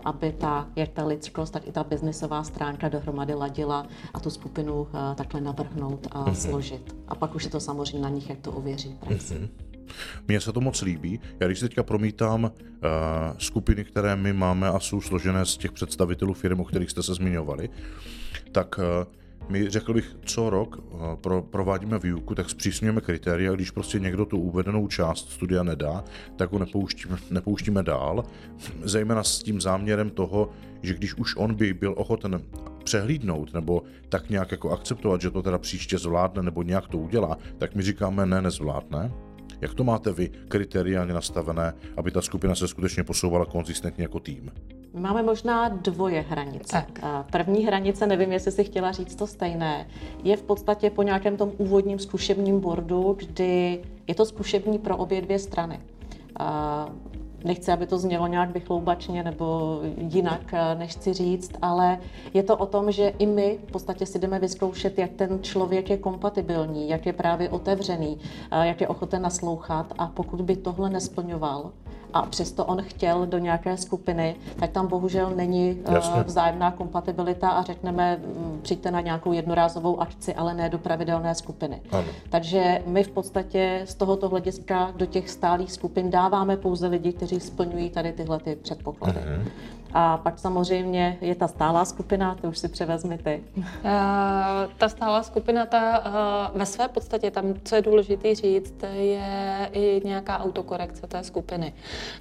aby 0.06 0.32
ta, 0.32 0.68
jak 0.76 0.90
ta 0.90 1.06
lidskost, 1.06 1.54
tak 1.54 1.68
i 1.68 1.72
ta 1.72 1.84
biznisová 1.84 2.44
stránka 2.44 2.90
dohromady 2.90 3.34
ladila 3.34 3.88
a 4.14 4.20
tu 4.20 4.30
skupinu 4.30 4.88
takhle 5.16 5.42
navrhnout 5.42 6.08
a 6.12 6.26
mm-hmm. 6.26 6.34
složit. 6.34 6.96
A 7.08 7.16
pak 7.16 7.36
už 7.36 7.44
je 7.44 7.50
to 7.50 7.60
samozřejmě 7.60 8.00
na 8.00 8.10
nich, 8.10 8.30
jak 8.30 8.40
to 8.40 8.52
ověří 8.52 8.98
praxi. 9.00 9.34
Mm-hmm. 9.34 9.69
Mně 10.28 10.42
se 10.42 10.54
to 10.54 10.62
moc 10.62 10.82
líbí. 10.82 11.20
Já 11.40 11.48
když 11.48 11.60
teďka 11.60 11.84
promítám 11.84 12.44
uh, 12.44 12.50
skupiny, 13.38 13.84
které 13.84 14.16
my 14.16 14.34
máme 14.34 14.68
a 14.68 14.80
jsou 14.80 15.02
složené 15.02 15.46
z 15.46 15.58
těch 15.58 15.72
představitelů 15.72 16.34
firm, 16.34 16.60
o 16.60 16.66
kterých 16.66 16.90
jste 16.90 17.04
se 17.04 17.14
zmiňovali, 17.14 17.70
tak 18.52 18.80
uh, 18.80 19.14
my, 19.50 19.70
řekl 19.70 19.94
bych, 19.94 20.16
co 20.26 20.50
rok 20.50 20.78
uh, 20.78 21.16
pro, 21.16 21.42
provádíme 21.42 22.00
výuku, 22.00 22.36
tak 22.36 22.50
zpřísňujeme 22.50 23.02
kritéria, 23.02 23.54
když 23.54 23.72
prostě 23.72 24.00
někdo 24.00 24.26
tu 24.26 24.40
uvedenou 24.40 24.88
část 24.88 25.32
studia 25.32 25.64
nedá, 25.64 26.04
tak 26.36 26.52
ho 26.52 26.60
nepouštíme, 26.60 27.18
nepouštíme 27.32 27.84
dál, 27.84 28.24
zejména 28.84 29.24
s 29.24 29.40
tím 29.44 29.62
záměrem 29.62 30.10
toho, 30.10 30.50
že 30.82 30.94
když 30.94 31.14
už 31.14 31.36
on 31.36 31.56
by 31.56 31.74
byl 31.74 31.94
ochoten 31.98 32.42
přehlídnout 32.84 33.54
nebo 33.54 33.84
tak 34.10 34.30
nějak 34.30 34.52
jako 34.52 34.72
akceptovat, 34.72 35.22
že 35.22 35.32
to 35.32 35.42
teda 35.42 35.58
příště 35.58 35.98
zvládne 35.98 36.44
nebo 36.44 36.64
nějak 36.64 36.88
to 36.88 36.98
udělá, 36.98 37.38
tak 37.58 37.76
my 37.76 37.84
říkáme 37.84 38.26
ne, 38.26 38.42
nezvládne 38.42 39.12
jak 39.62 39.74
to 39.74 39.84
máte 39.84 40.14
vy 40.14 40.30
kriteriálně 40.48 41.14
nastavené, 41.14 41.74
aby 41.98 42.12
ta 42.12 42.22
skupina 42.22 42.56
se 42.56 42.68
skutečně 42.68 43.04
posouvala 43.04 43.46
konzistentně 43.46 44.04
jako 44.04 44.20
tým? 44.20 44.52
My 44.94 45.00
máme 45.00 45.24
možná 45.24 45.70
dvoje 45.70 46.26
hranice. 46.30 46.86
Tak. 46.92 47.00
První 47.32 47.66
hranice, 47.66 48.08
nevím, 48.08 48.32
jestli 48.32 48.52
si 48.52 48.64
chtěla 48.64 48.92
říct 48.92 49.16
to 49.16 49.28
stejné, 49.28 49.88
je 50.24 50.38
v 50.38 50.44
podstatě 50.44 50.90
po 50.90 51.04
nějakém 51.04 51.38
tom 51.38 51.52
úvodním 51.58 52.00
zkušebním 52.00 52.60
bordu, 52.60 53.16
kdy 53.20 53.82
je 54.08 54.16
to 54.16 54.26
zkušební 54.26 54.80
pro 54.80 54.98
obě 54.98 55.22
dvě 55.22 55.40
strany. 55.40 55.80
Nechci, 57.44 57.72
aby 57.72 57.88
to 57.88 57.98
znělo 57.98 58.28
nějak 58.28 58.50
vychloubačně 58.50 59.24
nebo 59.24 59.80
jinak, 59.98 60.54
eh, 60.54 60.76
než 60.76 60.92
chci 60.92 61.14
říct, 61.14 61.52
ale 61.62 62.00
je 62.34 62.44
to 62.44 62.58
o 62.58 62.66
tom, 62.66 62.92
že 62.92 63.08
i 63.08 63.26
my 63.26 63.60
v 63.68 63.72
podstatě 63.72 64.06
si 64.06 64.20
jdeme 64.20 64.40
vyzkoušet, 64.40 64.98
jak 64.98 65.12
ten 65.12 65.40
člověk 65.42 65.90
je 65.90 65.98
kompatibilní, 65.98 66.90
jak 66.90 67.06
je 67.06 67.14
právě 67.14 67.50
otevřený, 67.50 68.18
eh, 68.52 68.68
jak 68.68 68.82
je 68.82 68.88
ochoten 68.88 69.22
naslouchat. 69.22 69.94
A 69.98 70.08
pokud 70.08 70.42
by 70.42 70.56
tohle 70.56 70.90
nesplňoval, 70.90 71.72
a 72.14 72.22
přesto 72.22 72.66
on 72.66 72.82
chtěl 72.82 73.26
do 73.26 73.38
nějaké 73.38 73.78
skupiny, 73.78 74.36
tak 74.60 74.72
tam 74.72 74.88
bohužel 74.88 75.32
není 75.36 75.82
eh, 75.86 75.94
Jasně. 75.94 76.24
vzájemná 76.24 76.72
kompatibilita 76.72 77.50
a 77.50 77.64
řekneme, 77.64 78.18
mm, 78.18 78.60
přijďte 78.62 78.92
na 78.92 79.02
nějakou 79.02 79.32
jednorázovou 79.32 80.02
akci, 80.02 80.36
ale 80.36 80.54
ne 80.54 80.70
do 80.70 80.78
pravidelné 80.78 81.36
skupiny. 81.36 81.82
Ano. 81.92 82.08
Takže 82.30 82.82
my 82.86 83.04
v 83.04 83.12
podstatě 83.12 83.82
z 83.86 83.96
tohoto 83.96 84.30
hlediska 84.30 84.94
do 84.96 85.06
těch 85.06 85.30
stálých 85.30 85.72
skupin 85.72 86.10
dáváme 86.10 86.58
pouze 86.58 86.88
lidi, 86.88 87.14
kteří 87.14 87.40
splňují 87.40 87.90
tady 87.90 88.12
tyhle 88.12 88.40
ty 88.40 88.56
předpoklady. 88.56 89.20
Uh-huh. 89.20 89.52
A 89.94 90.18
pak 90.18 90.40
samozřejmě 90.40 91.18
je 91.22 91.36
ta 91.36 91.48
stálá 91.48 91.86
skupina, 91.86 92.36
to 92.36 92.48
už 92.48 92.58
si 92.58 92.68
převezmi 92.68 93.18
ty. 93.18 93.44
Uh, 93.58 93.64
ta 94.78 94.90
stálá 94.90 95.24
skupina, 95.24 95.66
ta 95.66 96.00
uh, 96.00 96.58
ve 96.60 96.66
své 96.66 96.88
podstatě 96.88 97.32
tam, 97.32 97.54
co 97.64 97.76
je 97.76 97.82
důležité 97.82 98.36
říct, 98.36 98.76
je 98.94 99.70
i 99.72 100.02
nějaká 100.06 100.40
autokorekce 100.40 101.08
té 101.08 101.24
skupiny. 101.24 101.74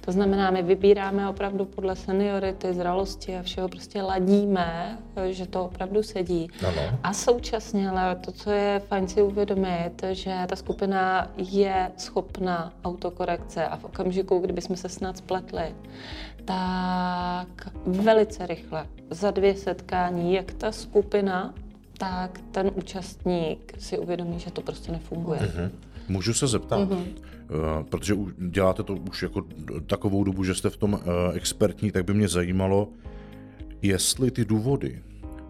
To 0.05 0.11
znamená, 0.11 0.51
my 0.51 0.63
vybíráme 0.63 1.29
opravdu 1.29 1.65
podle 1.65 1.95
seniority, 1.95 2.73
zralosti 2.73 3.37
a 3.37 3.41
všeho, 3.41 3.67
prostě 3.67 4.01
ladíme, 4.01 4.97
že 5.29 5.47
to 5.47 5.65
opravdu 5.65 6.03
sedí. 6.03 6.47
Ano. 6.67 6.97
A 7.03 7.13
současně, 7.13 7.89
ale 7.89 8.15
to, 8.15 8.31
co 8.31 8.51
je 8.51 8.79
fajn 8.79 9.07
si 9.07 9.21
uvědomit, 9.21 10.03
že 10.11 10.35
ta 10.47 10.55
skupina 10.55 11.27
je 11.37 11.91
schopná 11.97 12.73
autokorekce 12.85 13.67
a 13.67 13.77
v 13.77 13.83
okamžiku, 13.83 14.39
kdyby 14.39 14.61
jsme 14.61 14.77
se 14.77 14.89
snad 14.89 15.17
spletli, 15.17 15.75
tak 16.45 17.58
velice 17.85 18.47
rychle, 18.47 18.87
za 19.09 19.31
dvě 19.31 19.55
setkání, 19.55 20.33
jak 20.33 20.53
ta 20.53 20.71
skupina, 20.71 21.53
tak 21.97 22.41
ten 22.51 22.71
účastník 22.75 23.73
si 23.77 23.97
uvědomí, 23.97 24.39
že 24.39 24.51
to 24.51 24.61
prostě 24.61 24.91
nefunguje. 24.91 25.39
Mm-hmm. 25.39 25.69
Můžu 26.09 26.33
se 26.33 26.47
zeptat, 26.47 26.89
mm-hmm. 26.89 27.03
uh, 27.77 27.83
protože 27.89 28.15
děláte 28.37 28.83
to 28.83 28.95
už 28.95 29.23
jako 29.23 29.45
takovou 29.87 30.23
dobu, 30.23 30.43
že 30.43 30.55
jste 30.55 30.69
v 30.69 30.77
tom 30.77 30.93
uh, 30.93 30.99
expertní, 31.33 31.91
tak 31.91 32.05
by 32.05 32.13
mě 32.13 32.27
zajímalo, 32.27 32.87
jestli 33.81 34.31
ty 34.31 34.45
důvody 34.45 35.01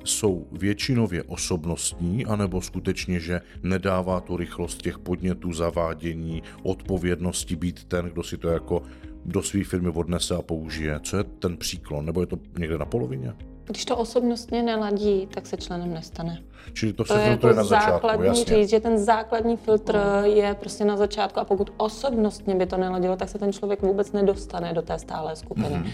jsou 0.03 0.47
většinově 0.51 1.23
osobnostní, 1.23 2.25
anebo 2.25 2.61
skutečně, 2.61 3.19
že 3.19 3.41
nedává 3.63 4.21
tu 4.21 4.37
rychlost 4.37 4.81
těch 4.81 4.99
podnětů, 4.99 5.53
zavádění, 5.53 6.43
odpovědnosti 6.63 7.55
být 7.55 7.83
ten, 7.83 8.05
kdo 8.05 8.23
si 8.23 8.37
to 8.37 8.49
jako 8.49 8.83
do 9.25 9.43
své 9.43 9.63
firmy 9.63 9.89
odnese 9.89 10.35
a 10.35 10.41
použije. 10.41 10.99
Co 11.03 11.17
je 11.17 11.23
ten 11.23 11.57
příklon? 11.57 12.05
Nebo 12.05 12.21
je 12.21 12.27
to 12.27 12.37
někde 12.57 12.77
na 12.77 12.85
polovině? 12.85 13.33
když 13.69 13.85
to 13.85 13.97
osobnostně 13.97 14.63
neladí, 14.63 15.27
tak 15.33 15.47
se 15.47 15.57
členem 15.57 15.93
nestane. 15.93 16.41
Čili 16.73 16.93
to, 16.93 17.03
to 17.03 17.13
se 17.13 17.19
filtruje 17.19 17.51
jako 17.51 17.57
na 17.57 17.63
začátku, 17.63 17.91
základní 17.91 18.27
jasně. 18.27 18.55
říct, 18.55 18.69
že 18.69 18.79
ten 18.79 18.97
základní 18.97 19.57
filtr 19.57 19.99
je 20.23 20.55
prostě 20.59 20.85
na 20.85 20.97
začátku 20.97 21.39
a 21.39 21.45
pokud 21.45 21.73
osobnostně 21.77 22.55
by 22.55 22.65
to 22.65 22.77
neladilo, 22.77 23.15
tak 23.15 23.29
se 23.29 23.39
ten 23.39 23.53
člověk 23.53 23.81
vůbec 23.81 24.11
nedostane 24.11 24.73
do 24.73 24.81
té 24.81 24.99
stálé 24.99 25.35
skupiny. 25.35 25.67
Mm-hmm. 25.67 25.91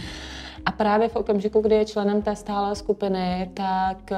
A 0.65 0.71
právě 0.71 1.10
v 1.10 1.15
okamžiku, 1.15 1.62
kdy 1.62 1.75
je 1.75 1.86
členem 1.86 2.21
té 2.21 2.36
stálé 2.36 2.75
skupiny, 2.75 3.51
tak 3.54 4.12
eh, 4.12 4.17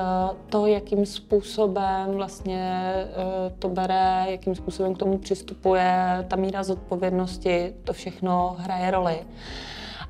to, 0.50 0.66
jakým 0.66 1.06
způsobem 1.06 2.12
vlastně 2.12 2.94
eh, 2.94 3.54
to 3.60 3.70
bere, 3.70 4.26
jakým 4.28 4.56
způsobem 4.56 4.96
k 4.96 4.98
tomu 4.98 5.18
přistupuje, 5.18 6.26
ta 6.28 6.36
míra 6.36 6.64
zodpovědnosti, 6.64 7.74
to 7.84 7.94
všechno 7.94 8.56
hraje 8.60 8.92
roli. 8.92 9.20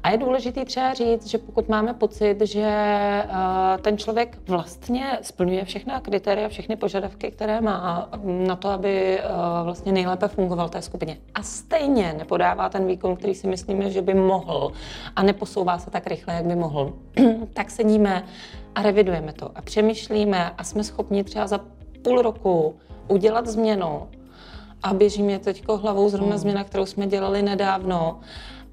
A 0.07 0.11
je 0.11 0.17
důležité 0.17 0.65
třeba 0.65 0.93
říct, 0.93 1.27
že 1.27 1.37
pokud 1.37 1.69
máme 1.69 1.93
pocit, 1.93 2.41
že 2.41 2.63
eh, 2.65 3.27
ten 3.81 3.97
člověk 3.97 4.37
vlastně 4.47 5.19
splňuje 5.21 5.65
všechna 5.65 5.99
kritéria, 5.99 6.49
všechny 6.49 6.75
požadavky, 6.75 7.31
které 7.31 7.61
má 7.61 8.09
na 8.23 8.55
to, 8.55 8.69
aby 8.69 9.19
vlastně 9.63 9.91
nejlépe 9.91 10.27
fungoval 10.27 10.69
té 10.69 10.81
skupině. 10.81 11.17
A 11.35 11.43
stejně 11.43 12.15
nepodává 12.17 12.69
ten 12.69 12.87
výkon, 12.87 13.15
který 13.15 13.35
si 13.35 13.47
myslíme, 13.47 13.91
že 13.91 14.01
by 14.01 14.13
mohl 14.13 14.71
a 15.15 15.23
neposouvá 15.23 15.77
se 15.77 15.91
tak 15.91 16.07
rychle, 16.07 16.33
jak 16.33 16.45
by 16.45 16.55
mohl, 16.55 16.93
tak 17.53 17.71
sedíme 17.71 18.23
a 18.75 18.81
revidujeme 18.81 19.33
to 19.33 19.51
a 19.55 19.61
přemýšlíme 19.61 20.51
a 20.57 20.63
jsme 20.63 20.83
schopni 20.83 21.23
třeba 21.23 21.47
za 21.47 21.59
půl 22.01 22.21
roku 22.21 22.75
udělat 23.07 23.47
změnu 23.47 24.07
a 24.83 24.93
běží 24.93 25.23
mě 25.23 25.39
teď 25.39 25.63
hlavou 25.67 26.09
zrovna 26.09 26.29
hmm. 26.29 26.39
změna, 26.39 26.63
kterou 26.63 26.85
jsme 26.85 27.07
dělali 27.07 27.41
nedávno 27.41 28.19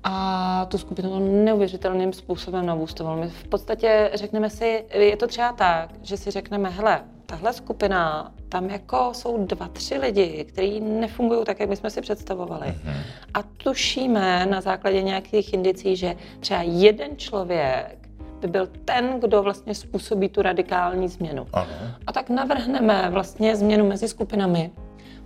a 0.05 0.67
tu 0.69 0.79
skupinu 0.79 1.45
neuvěřitelným 1.45 2.13
způsobem 2.13 2.67
nabůstoval. 2.67 3.17
My 3.17 3.29
v 3.29 3.49
podstatě 3.49 4.11
řekneme 4.15 4.51
si, 4.51 4.85
je 4.91 5.17
to 5.17 5.27
třeba 5.27 5.53
tak, 5.53 5.91
že 6.03 6.17
si 6.17 6.31
řekneme, 6.31 6.71
hele, 6.71 7.01
tahle 7.27 7.53
skupina, 7.53 8.33
tam 8.49 8.71
jako 8.71 9.11
jsou 9.13 9.47
dva, 9.47 9.69
tři 9.69 9.99
lidi, 9.99 10.45
kteří 10.49 10.81
nefungují 10.81 11.45
tak, 11.45 11.61
jak 11.61 11.69
my 11.69 11.77
jsme 11.77 11.91
si 11.91 12.01
představovali. 12.01 12.67
Mm-hmm. 12.67 12.95
A 13.35 13.43
tušíme 13.43 14.47
na 14.47 14.61
základě 14.61 15.03
nějakých 15.03 15.55
indicí, 15.55 15.97
že 15.97 16.17
třeba 16.41 16.63
jeden 16.63 17.17
člověk 17.17 18.09
by 18.41 18.49
byl 18.49 18.69
ten, 18.85 19.21
kdo 19.21 19.43
vlastně 19.43 19.75
způsobí 19.75 20.29
tu 20.29 20.43
radikální 20.43 21.09
změnu. 21.09 21.47
Ano. 21.53 21.69
A 22.07 22.13
tak 22.13 22.31
navrhneme 22.31 23.11
vlastně 23.11 23.57
změnu 23.57 23.89
mezi 23.89 24.09
skupinami, 24.09 24.71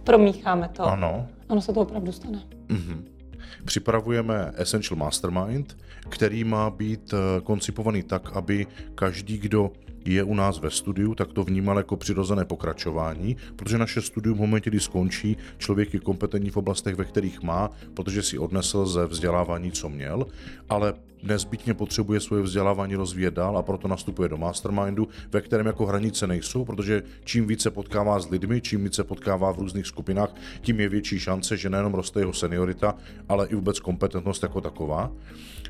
promícháme 0.05 0.69
to. 0.69 0.83
Ano. 0.83 1.27
Ono 1.49 1.61
se 1.61 1.73
to 1.73 1.81
opravdu 1.81 2.13
stane. 2.13 2.43
Mm-hmm. 2.69 3.18
Připravujeme 3.65 4.53
Essential 4.57 4.99
Mastermind, 4.99 5.77
který 6.09 6.45
má 6.45 6.71
být 6.71 7.15
eh, 7.15 7.41
koncipovaný 7.41 8.03
tak, 8.03 8.37
aby 8.37 8.67
každý, 8.95 9.39
kdo 9.39 9.73
je 10.15 10.25
u 10.25 10.35
nás 10.35 10.61
ve 10.61 10.71
studiu, 10.71 11.15
tak 11.15 11.33
to 11.33 11.45
vnímal 11.45 11.77
jako 11.77 11.97
přirozené 11.97 12.45
pokračování, 12.45 13.37
protože 13.57 13.79
naše 13.79 14.03
studium 14.03 14.37
v 14.37 14.41
momentě, 14.41 14.71
kdy 14.71 14.81
skončí, 14.81 15.37
člověk 15.59 15.95
je 15.95 16.01
kompetentní 16.01 16.51
v 16.51 16.57
oblastech, 16.57 16.95
ve 16.95 17.05
kterých 17.05 17.43
má, 17.43 17.71
protože 17.95 18.23
si 18.23 18.39
odnesl 18.39 18.87
ze 18.87 19.07
vzdělávání, 19.07 19.73
co 19.73 19.89
měl, 19.89 20.27
ale 20.69 20.95
nezbytně 21.23 21.75
potřebuje 21.75 22.21
svoje 22.21 22.43
vzdělávání 22.43 22.95
rozvíjet 22.95 23.35
dál 23.35 23.59
a 23.59 23.63
proto 23.63 23.89
nastupuje 23.89 24.29
do 24.29 24.37
mastermindu, 24.37 25.09
ve 25.33 25.41
kterém 25.41 25.67
jako 25.67 25.87
hranice 25.87 26.27
nejsou, 26.27 26.65
protože 26.65 27.03
čím 27.25 27.47
více 27.47 27.71
potkává 27.71 28.21
s 28.21 28.31
lidmi, 28.31 28.61
čím 28.61 28.85
více 28.85 29.05
potkává 29.05 29.53
v 29.53 29.59
různých 29.59 29.87
skupinách, 29.87 30.35
tím 30.61 30.81
je 30.81 30.89
větší 30.89 31.19
šance, 31.19 31.57
že 31.57 31.71
nejenom 31.71 31.95
roste 31.95 32.21
jeho 32.21 32.33
seniorita, 32.33 32.95
ale 33.29 33.47
i 33.47 33.55
vůbec 33.55 33.81
kompetentnost 33.81 34.43
jako 34.43 34.61
taková. 34.61 35.13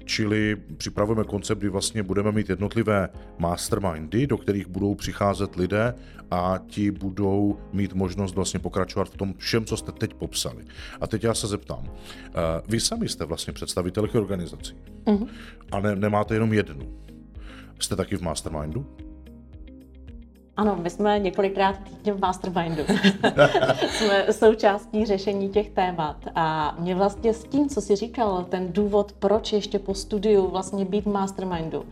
Čili 0.08 0.56
připravujeme 0.76 1.24
koncept, 1.24 1.58
kdy 1.58 1.68
vlastně 1.68 2.02
budeme 2.02 2.32
mít 2.32 2.48
jednotlivé 2.48 3.08
mastermindy, 3.38 4.26
do 4.26 4.38
kterých 4.38 4.66
budou 4.66 4.94
přicházet 4.94 5.56
lidé 5.56 5.94
a 6.30 6.58
ti 6.66 6.90
budou 6.90 7.58
mít 7.72 7.92
možnost 7.92 8.34
vlastně 8.34 8.60
pokračovat 8.60 9.08
v 9.08 9.16
tom 9.16 9.34
všem, 9.38 9.64
co 9.64 9.76
jste 9.76 9.92
teď 9.92 10.14
popsali. 10.14 10.64
A 11.00 11.06
teď 11.06 11.24
já 11.24 11.34
se 11.34 11.46
zeptám, 11.46 11.90
eh, 12.26 12.30
vy 12.68 12.80
sami 12.80 13.08
jste 13.08 13.24
vlastně 13.24 13.52
představitelky 13.52 14.18
organizací 14.18 14.74
uh-huh. 15.04 15.28
a 15.72 15.80
ne, 15.80 15.96
nemáte 15.96 16.34
jenom 16.34 16.52
jednu. 16.52 16.98
Jste 17.78 17.96
taky 17.96 18.16
v 18.16 18.22
mastermindu? 18.22 18.86
Ano, 20.58 20.76
my 20.82 20.90
jsme 20.90 21.18
několikrát 21.18 21.76
týdně 21.78 22.12
v 22.12 22.20
Mastermindu. 22.20 22.82
jsme 23.88 24.26
součástí 24.32 25.06
řešení 25.06 25.48
těch 25.48 25.70
témat. 25.70 26.16
A 26.34 26.76
mě 26.78 26.94
vlastně 26.94 27.34
s 27.34 27.44
tím, 27.44 27.68
co 27.68 27.80
jsi 27.80 27.96
říkal, 27.96 28.46
ten 28.48 28.72
důvod, 28.72 29.12
proč 29.12 29.52
ještě 29.52 29.78
po 29.78 29.94
studiu 29.94 30.48
vlastně 30.50 30.84
být 30.84 31.04
v 31.04 31.12
Mastermindu, 31.12 31.84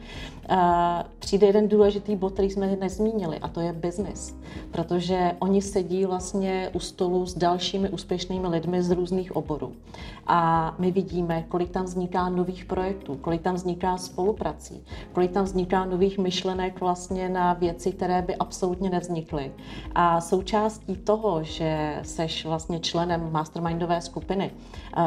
přijde 1.18 1.46
jeden 1.46 1.68
důležitý 1.68 2.16
bod, 2.16 2.32
který 2.32 2.50
jsme 2.50 2.76
nezmínili, 2.76 3.38
a 3.38 3.48
to 3.48 3.60
je 3.60 3.72
business. 3.72 4.34
Protože 4.70 5.32
oni 5.38 5.62
sedí 5.62 6.06
vlastně 6.06 6.70
u 6.72 6.80
stolu 6.80 7.26
s 7.26 7.34
dalšími 7.34 7.90
úspěšnými 7.90 8.48
lidmi 8.48 8.82
z 8.82 8.90
různých 8.90 9.36
oborů. 9.36 9.72
A 10.26 10.74
my 10.78 10.90
vidíme, 10.90 11.44
kolik 11.48 11.70
tam 11.70 11.84
vzniká 11.84 12.28
nových 12.28 12.64
projektů, 12.64 13.14
kolik 13.14 13.42
tam 13.42 13.54
vzniká 13.54 13.96
spoluprací, 13.96 14.84
kolik 15.12 15.30
tam 15.30 15.44
vzniká 15.44 15.84
nových 15.84 16.18
myšlenek 16.18 16.80
vlastně 16.80 17.28
na 17.28 17.52
věci, 17.52 17.92
které 17.92 18.22
by 18.22 18.36
nevznikly. 18.90 19.52
A 19.94 20.20
součástí 20.20 20.96
toho, 20.96 21.42
že 21.42 22.00
seš 22.02 22.44
vlastně 22.44 22.80
členem 22.80 23.32
mastermindové 23.32 24.00
skupiny, 24.00 24.50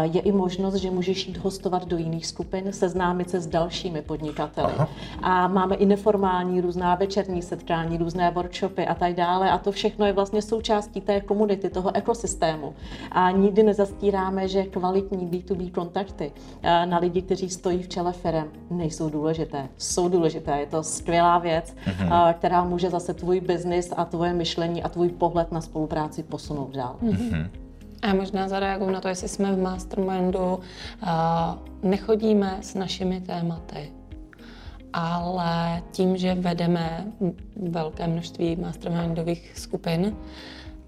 je 0.01 0.21
i 0.21 0.31
možnost, 0.31 0.75
že 0.75 0.91
můžeš 0.91 1.27
jít 1.27 1.37
hostovat 1.37 1.87
do 1.87 1.97
jiných 1.97 2.27
skupin, 2.27 2.73
seznámit 2.73 3.29
se 3.29 3.39
s 3.39 3.47
dalšími 3.47 4.01
podnikateli. 4.01 4.73
Aha 4.77 4.89
a 5.21 5.47
máme 5.47 5.75
i 5.75 5.85
neformální 5.85 6.61
různá 6.61 6.95
večerní 6.95 7.41
setkání, 7.41 7.97
různé 7.97 8.31
workshopy 8.31 8.87
a 8.87 8.95
tak 8.95 9.13
dále 9.13 9.51
a 9.51 9.57
to 9.57 9.71
všechno 9.71 10.05
je 10.05 10.13
vlastně 10.13 10.41
součástí 10.41 11.01
té 11.01 11.21
komunity, 11.21 11.69
toho 11.69 11.95
ekosystému. 11.95 12.73
A 13.11 13.31
nikdy 13.31 13.63
nezastíráme, 13.63 14.47
že 14.47 14.63
kvalitní 14.63 15.27
B2B 15.27 15.71
kontakty 15.71 16.31
eh, 16.63 16.85
na 16.85 16.97
lidi, 16.97 17.21
kteří 17.21 17.49
stojí 17.49 17.83
v 17.83 17.87
čele 17.87 18.13
firem, 18.13 18.47
nejsou 18.71 19.09
důležité. 19.09 19.69
Jsou 19.77 20.09
důležité, 20.09 20.59
je 20.59 20.65
to 20.65 20.83
skvělá 20.83 21.39
věc, 21.39 21.75
mm-hmm. 21.85 22.33
která 22.33 22.63
může 22.63 22.89
zase 22.89 23.13
tvůj 23.13 23.39
biznis 23.39 23.93
a 23.97 24.05
tvoje 24.05 24.33
myšlení 24.33 24.83
a 24.83 24.89
tvůj 24.89 25.09
pohled 25.09 25.51
na 25.51 25.61
spolupráci 25.61 26.23
posunout 26.23 26.71
dál. 26.71 26.95
Mm-hmm. 27.03 27.49
A 28.01 28.13
možná 28.13 28.47
zareaguju 28.47 28.91
na 28.91 29.01
to, 29.01 29.07
jestli 29.07 29.27
jsme 29.27 29.55
v 29.55 29.61
mastermindu, 29.61 30.59
nechodíme 31.83 32.57
s 32.61 32.73
našimi 32.75 33.21
tématy 33.21 33.91
ale 34.93 35.81
tím, 35.91 36.17
že 36.17 36.35
vedeme 36.35 37.07
velké 37.55 38.07
množství 38.07 38.55
mastermindových 38.55 39.51
skupin, 39.55 40.15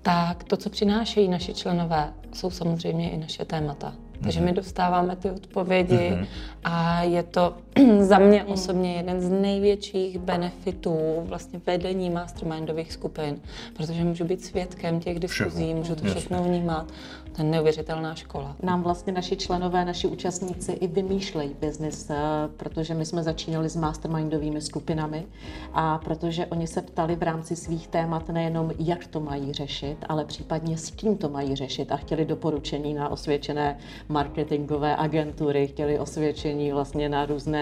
tak 0.01 0.43
to, 0.43 0.57
co 0.57 0.69
přinášejí 0.69 1.27
naši 1.27 1.53
členové, 1.53 2.13
jsou 2.33 2.49
samozřejmě 2.49 3.09
i 3.09 3.17
naše 3.17 3.45
témata. 3.45 3.93
Takže 4.23 4.39
my 4.39 4.45
mhm. 4.45 4.55
dostáváme 4.55 5.15
ty 5.15 5.31
odpovědi 5.31 5.95
mm-hmm. 5.95 6.27
a 6.63 7.03
je 7.03 7.23
to 7.23 7.57
za 7.99 8.19
mě 8.19 8.43
osobně 8.43 8.93
jeden 8.93 9.21
z 9.21 9.29
největších 9.29 10.19
benefitů 10.19 10.97
vlastně 11.21 11.61
vedení 11.65 12.09
mastermindových 12.09 12.93
skupin, 12.93 13.41
protože 13.77 14.03
můžu 14.03 14.25
být 14.25 14.45
svědkem 14.45 14.99
těch 14.99 15.19
diskuzí, 15.19 15.73
můžu 15.73 15.95
to 15.95 16.03
všechno 16.05 16.43
vnímat. 16.43 16.91
To 17.35 17.41
je 17.41 17.49
neuvěřitelná 17.49 18.15
škola. 18.15 18.55
Nám 18.63 18.83
vlastně 18.83 19.13
naši 19.13 19.35
členové, 19.37 19.85
naši 19.85 20.07
účastníci 20.07 20.71
i 20.71 20.87
vymýšlejí 20.87 21.55
biznis, 21.61 22.09
eh, 22.09 22.15
protože 22.57 22.93
my 22.93 23.05
jsme 23.05 23.23
začínali 23.23 23.69
s 23.69 23.75
mastermindovými 23.75 24.61
skupinami 24.61 25.25
a 25.73 25.97
protože 25.97 26.45
oni 26.45 26.67
se 26.67 26.81
ptali 26.81 27.15
v 27.15 27.23
rámci 27.23 27.55
svých 27.55 27.87
témat 27.87 28.29
nejenom, 28.29 28.71
jak 28.79 29.07
to 29.07 29.19
mají 29.19 29.53
řešit, 29.53 29.97
ale 30.09 30.25
případně 30.25 30.77
s 30.77 30.91
kým 30.91 31.17
to 31.17 31.29
mají 31.29 31.55
řešit 31.55 31.91
a 31.91 31.97
chtěli 31.97 32.25
doporučení 32.25 32.93
na 32.93 33.09
osvědčené 33.09 33.77
marketingové 34.09 34.95
agentury, 34.95 35.67
chtěli 35.67 35.99
osvědčení 35.99 36.71
vlastně 36.71 37.09
na 37.09 37.25
různé 37.25 37.60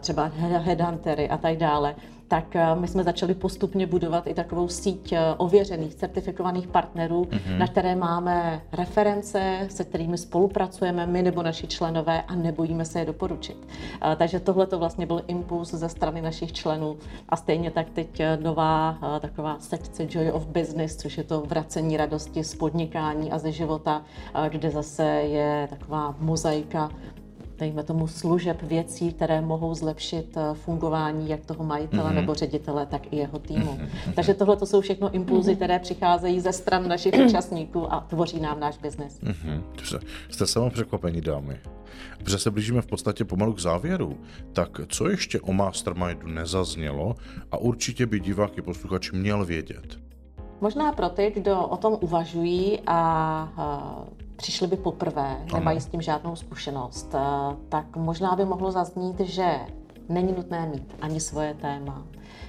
třeba 0.00 0.30
headhuntery 0.36 1.28
a 1.28 1.36
tak 1.36 1.56
dále 1.56 1.94
tak 2.28 2.56
my 2.74 2.88
jsme 2.88 3.04
začali 3.04 3.34
postupně 3.34 3.86
budovat 3.86 4.26
i 4.26 4.34
takovou 4.34 4.68
síť 4.68 5.14
ověřených, 5.36 5.94
certifikovaných 5.94 6.66
partnerů, 6.66 7.24
mm-hmm. 7.24 7.58
na 7.58 7.66
které 7.66 7.96
máme 7.96 8.62
reference, 8.72 9.66
se 9.70 9.84
kterými 9.84 10.18
spolupracujeme 10.18 11.06
my 11.06 11.22
nebo 11.22 11.42
naši 11.42 11.66
členové 11.66 12.22
a 12.22 12.34
nebojíme 12.34 12.84
se 12.84 12.98
je 12.98 13.04
doporučit. 13.04 13.56
Takže 14.16 14.40
tohle 14.40 14.66
to 14.66 14.78
vlastně 14.78 15.06
byl 15.06 15.22
impuls 15.26 15.70
ze 15.70 15.88
strany 15.88 16.22
našich 16.22 16.52
členů 16.52 16.96
a 17.28 17.36
stejně 17.36 17.70
tak 17.70 17.90
teď 17.90 18.22
nová 18.42 18.98
taková 19.20 19.56
sekce 19.60 20.06
Joy 20.10 20.32
of 20.32 20.46
Business, 20.46 20.96
což 20.96 21.18
je 21.18 21.24
to 21.24 21.40
vracení 21.40 21.96
radosti 21.96 22.44
z 22.44 22.54
podnikání 22.54 23.32
a 23.32 23.38
ze 23.38 23.52
života, 23.52 24.02
kde 24.48 24.70
zase 24.70 25.04
je 25.06 25.66
taková 25.70 26.14
mozaika 26.18 26.90
dejme 27.58 27.82
tomu, 27.82 28.06
služeb, 28.06 28.62
věcí, 28.62 29.12
které 29.12 29.40
mohou 29.40 29.74
zlepšit 29.74 30.36
eh, 30.36 30.54
fungování 30.54 31.28
jak 31.28 31.46
toho 31.46 31.64
majitele 31.64 32.10
mm-hmm. 32.10 32.14
nebo 32.14 32.34
ředitele, 32.34 32.86
tak 32.86 33.12
i 33.12 33.16
jeho 33.16 33.38
týmu. 33.38 33.72
Mm-hmm. 33.72 34.12
Takže 34.14 34.34
tohle 34.34 34.56
to 34.56 34.66
jsou 34.66 34.80
všechno 34.80 35.10
impulzy, 35.10 35.52
mm-hmm. 35.52 35.56
které 35.56 35.78
přicházejí 35.78 36.40
ze 36.40 36.52
stran 36.52 36.88
našich 36.88 37.14
účastníků 37.26 37.92
a 37.92 38.00
tvoří 38.00 38.40
nám 38.40 38.60
náš 38.60 38.78
biznis. 38.78 39.20
Mm-hmm. 39.20 39.62
Jste 40.30 40.46
sama 40.46 40.70
překvapení, 40.70 41.20
dámy. 41.20 41.58
Protože 42.18 42.38
se 42.38 42.50
blížíme 42.50 42.82
v 42.82 42.86
podstatě 42.86 43.24
pomalu 43.24 43.52
k 43.52 43.60
závěru, 43.60 44.20
tak 44.52 44.80
co 44.88 45.08
ještě 45.08 45.40
o 45.40 45.52
Mastermindu 45.52 46.26
nezaznělo 46.26 47.14
a 47.52 47.56
určitě 47.58 48.06
by 48.06 48.20
divák 48.20 48.58
i 48.58 48.62
posluchač 48.62 49.12
měl 49.12 49.44
vědět? 49.44 50.05
Možná 50.60 50.92
pro 50.92 51.08
ty, 51.08 51.32
kdo 51.36 51.66
o 51.66 51.76
tom 51.76 51.98
uvažují 52.00 52.80
a 52.86 53.48
přišli 54.36 54.66
by 54.66 54.76
poprvé, 54.76 55.36
nemají 55.54 55.80
s 55.80 55.86
tím 55.86 56.02
žádnou 56.02 56.36
zkušenost, 56.36 57.14
tak 57.68 57.96
možná 57.96 58.36
by 58.36 58.44
mohlo 58.44 58.70
zaznít, 58.70 59.20
že 59.20 59.60
není 60.08 60.32
nutné 60.32 60.66
mít 60.66 60.96
ani 61.00 61.20
svoje 61.20 61.54
téma. 61.54 62.02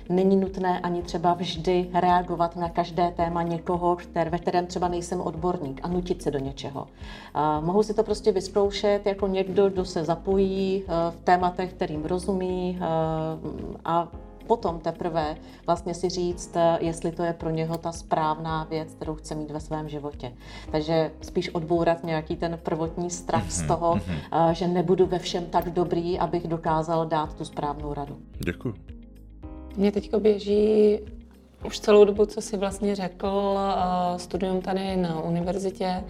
Není 0.10 0.36
nutné 0.36 0.80
ani 0.80 1.02
třeba 1.02 1.34
vždy 1.34 1.90
reagovat 1.94 2.56
na 2.56 2.70
každé 2.70 3.12
téma 3.12 3.44
někoho, 3.44 3.96
které, 3.96 4.30
ve 4.30 4.38
kterém 4.38 4.66
třeba 4.66 4.88
nejsem 4.88 5.22
odborník 5.22 5.80
a 5.84 5.88
nutit 5.88 6.22
se 6.22 6.32
do 6.32 6.40
něčeho. 6.40 6.82
Uh, 6.82 7.66
mohu 7.66 7.84
si 7.84 7.94
to 7.94 8.04
prostě 8.04 8.32
vyzkoušet 8.32 9.06
jako 9.06 9.28
někdo, 9.28 9.70
kdo 9.70 9.86
se 9.86 10.04
zapojí 10.06 10.84
uh, 10.84 10.90
v 11.12 11.24
tématech, 11.24 11.74
kterým 11.74 12.06
rozumí 12.06 12.80
uh, 12.80 13.76
a 13.86 14.08
potom 14.48 14.80
teprve 14.80 15.38
vlastně 15.66 15.94
si 15.94 16.10
říct, 16.10 16.56
eh, 16.56 16.78
jestli 16.82 17.12
to 17.12 17.24
je 17.24 17.34
pro 17.34 17.50
něho 17.50 17.78
ta 17.78 17.92
správná 17.92 18.64
věc, 18.64 18.94
kterou 18.94 19.16
chce 19.16 19.36
mít 19.36 19.52
ve 19.52 19.60
svém 19.60 19.90
životě. 19.90 20.34
Takže 20.72 21.12
spíš 21.22 21.50
odbourat 21.50 22.04
nějaký 22.04 22.36
ten 22.36 22.60
prvotní 22.64 23.10
strach 23.10 23.48
mm-hmm, 23.48 23.52
z 23.52 23.60
mhm, 23.60 23.68
toho, 23.68 23.96
mm-hmm. 23.96 24.52
že 24.52 24.68
nebudu 24.68 25.06
ve 25.06 25.20
všem 25.20 25.46
tak 25.46 25.70
dobrý, 25.70 26.20
abych 26.20 26.48
dokázal 26.48 27.06
dát 27.06 27.34
tu 27.34 27.46
správnou 27.46 27.94
radu. 27.94 28.18
Děkuji. 28.40 28.74
Mně 29.78 29.92
teď 29.92 30.16
běží 30.16 31.00
už 31.66 31.80
celou 31.80 32.06
dobu, 32.06 32.26
co 32.26 32.42
si 32.42 32.58
vlastně 32.58 32.96
řekl, 32.96 33.60
eh, 33.60 34.20
studium 34.20 34.62
tady 34.62 34.98
na 34.98 35.22
univerzitě, 35.22 36.04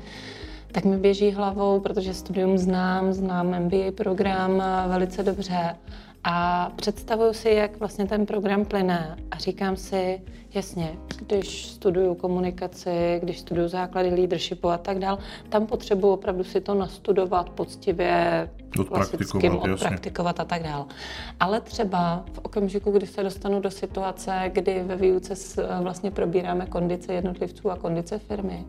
tak 0.71 0.86
mi 0.86 0.97
běží 0.97 1.32
hlavou, 1.32 1.80
protože 1.80 2.13
studium 2.13 2.58
znám, 2.58 3.13
znám 3.13 3.60
MBA 3.60 3.91
program 3.95 4.63
velice 4.88 5.23
dobře 5.23 5.76
a 6.29 6.69
představuju 6.75 7.33
si, 7.33 7.49
jak 7.49 7.79
vlastně 7.79 8.05
ten 8.05 8.25
program 8.25 8.65
plyne 8.65 9.17
a 9.31 9.37
říkám 9.37 9.75
si, 9.75 10.21
jasně, 10.57 10.97
když 11.19 11.65
studuju 11.65 12.15
komunikaci, 12.15 13.19
když 13.23 13.39
studuju 13.39 13.67
základy 13.67 14.09
leadershipu 14.09 14.69
a 14.69 14.77
tak 14.77 14.99
dál, 14.99 15.19
tam 15.49 15.67
potřebuji 15.67 16.11
opravdu 16.11 16.43
si 16.43 16.61
to 16.61 16.73
nastudovat 16.73 17.49
poctivě, 17.49 18.49
klasickým 18.87 19.57
odpraktikovat 19.57 20.39
a 20.39 20.45
tak 20.45 20.63
dál. 20.63 20.85
Ale 21.39 21.61
třeba 21.61 22.25
v 22.33 22.37
okamžiku, 22.37 22.91
kdy 22.91 23.07
se 23.07 23.23
dostanu 23.23 23.59
do 23.61 23.71
situace, 23.71 24.51
kdy 24.53 24.83
ve 24.83 24.95
výuce 24.95 25.33
vlastně 25.81 26.11
probíráme 26.11 26.65
kondice 26.65 27.13
jednotlivců 27.13 27.71
a 27.71 27.75
kondice 27.75 28.19
firmy 28.19 28.65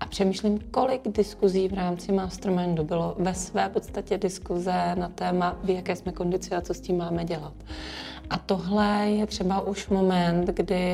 a 0.00 0.06
přemýšlím, 0.06 0.58
kolik 0.70 1.08
diskuzí 1.08 1.68
v 1.68 1.74
rámci 1.74 2.12
Mastermindu 2.12 2.84
bylo 2.84 3.14
ve 3.18 3.34
své 3.34 3.68
podstatě 3.68 4.18
diskuze 4.18 4.94
na 4.94 5.08
téma, 5.08 5.56
v 5.64 5.70
jaké 5.70 5.96
jsme 5.96 6.12
kondici 6.12 6.54
a 6.54 6.60
co 6.60 6.74
s 6.74 6.80
tím 6.80 6.98
máme 6.98 7.24
dělat. 7.24 7.54
A 8.30 8.38
tohle 8.38 9.06
je 9.10 9.26
třeba 9.26 9.60
už 9.60 9.88
moment, 9.88 10.46
kdy 10.46 10.84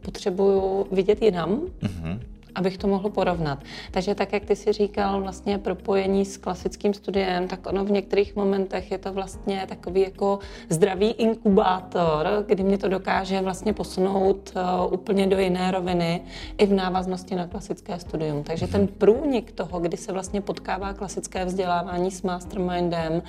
potřebuju 0.00 0.86
vidět 0.92 1.22
jinam, 1.22 1.60
mm-hmm 1.82 2.18
abych 2.56 2.78
to 2.78 2.86
mohl 2.86 3.10
porovnat. 3.10 3.58
Takže 3.90 4.14
tak, 4.14 4.32
jak 4.32 4.44
ty 4.44 4.56
si 4.56 4.72
říkal, 4.72 5.20
vlastně 5.20 5.58
propojení 5.58 6.24
s 6.24 6.36
klasickým 6.36 6.94
studiem, 6.94 7.48
tak 7.48 7.66
ono 7.66 7.84
v 7.84 7.90
některých 7.90 8.36
momentech 8.36 8.90
je 8.90 8.98
to 8.98 9.12
vlastně 9.12 9.66
takový 9.68 10.00
jako 10.00 10.38
zdravý 10.70 11.10
inkubátor, 11.10 12.44
kdy 12.46 12.62
mě 12.62 12.78
to 12.78 12.88
dokáže 12.88 13.40
vlastně 13.40 13.72
posunout 13.72 14.52
uh, 14.56 14.92
úplně 14.92 15.26
do 15.26 15.38
jiné 15.38 15.70
roviny 15.70 16.22
i 16.58 16.66
v 16.66 16.72
návaznosti 16.72 17.34
na 17.34 17.46
klasické 17.46 17.98
studium. 17.98 18.42
Takže 18.42 18.66
ten 18.66 18.86
průnik 18.86 19.52
toho, 19.52 19.80
kdy 19.80 19.96
se 19.96 20.12
vlastně 20.12 20.40
potkává 20.40 20.92
klasické 20.92 21.44
vzdělávání 21.44 22.10
s 22.10 22.22
mastermindem, 22.22 23.22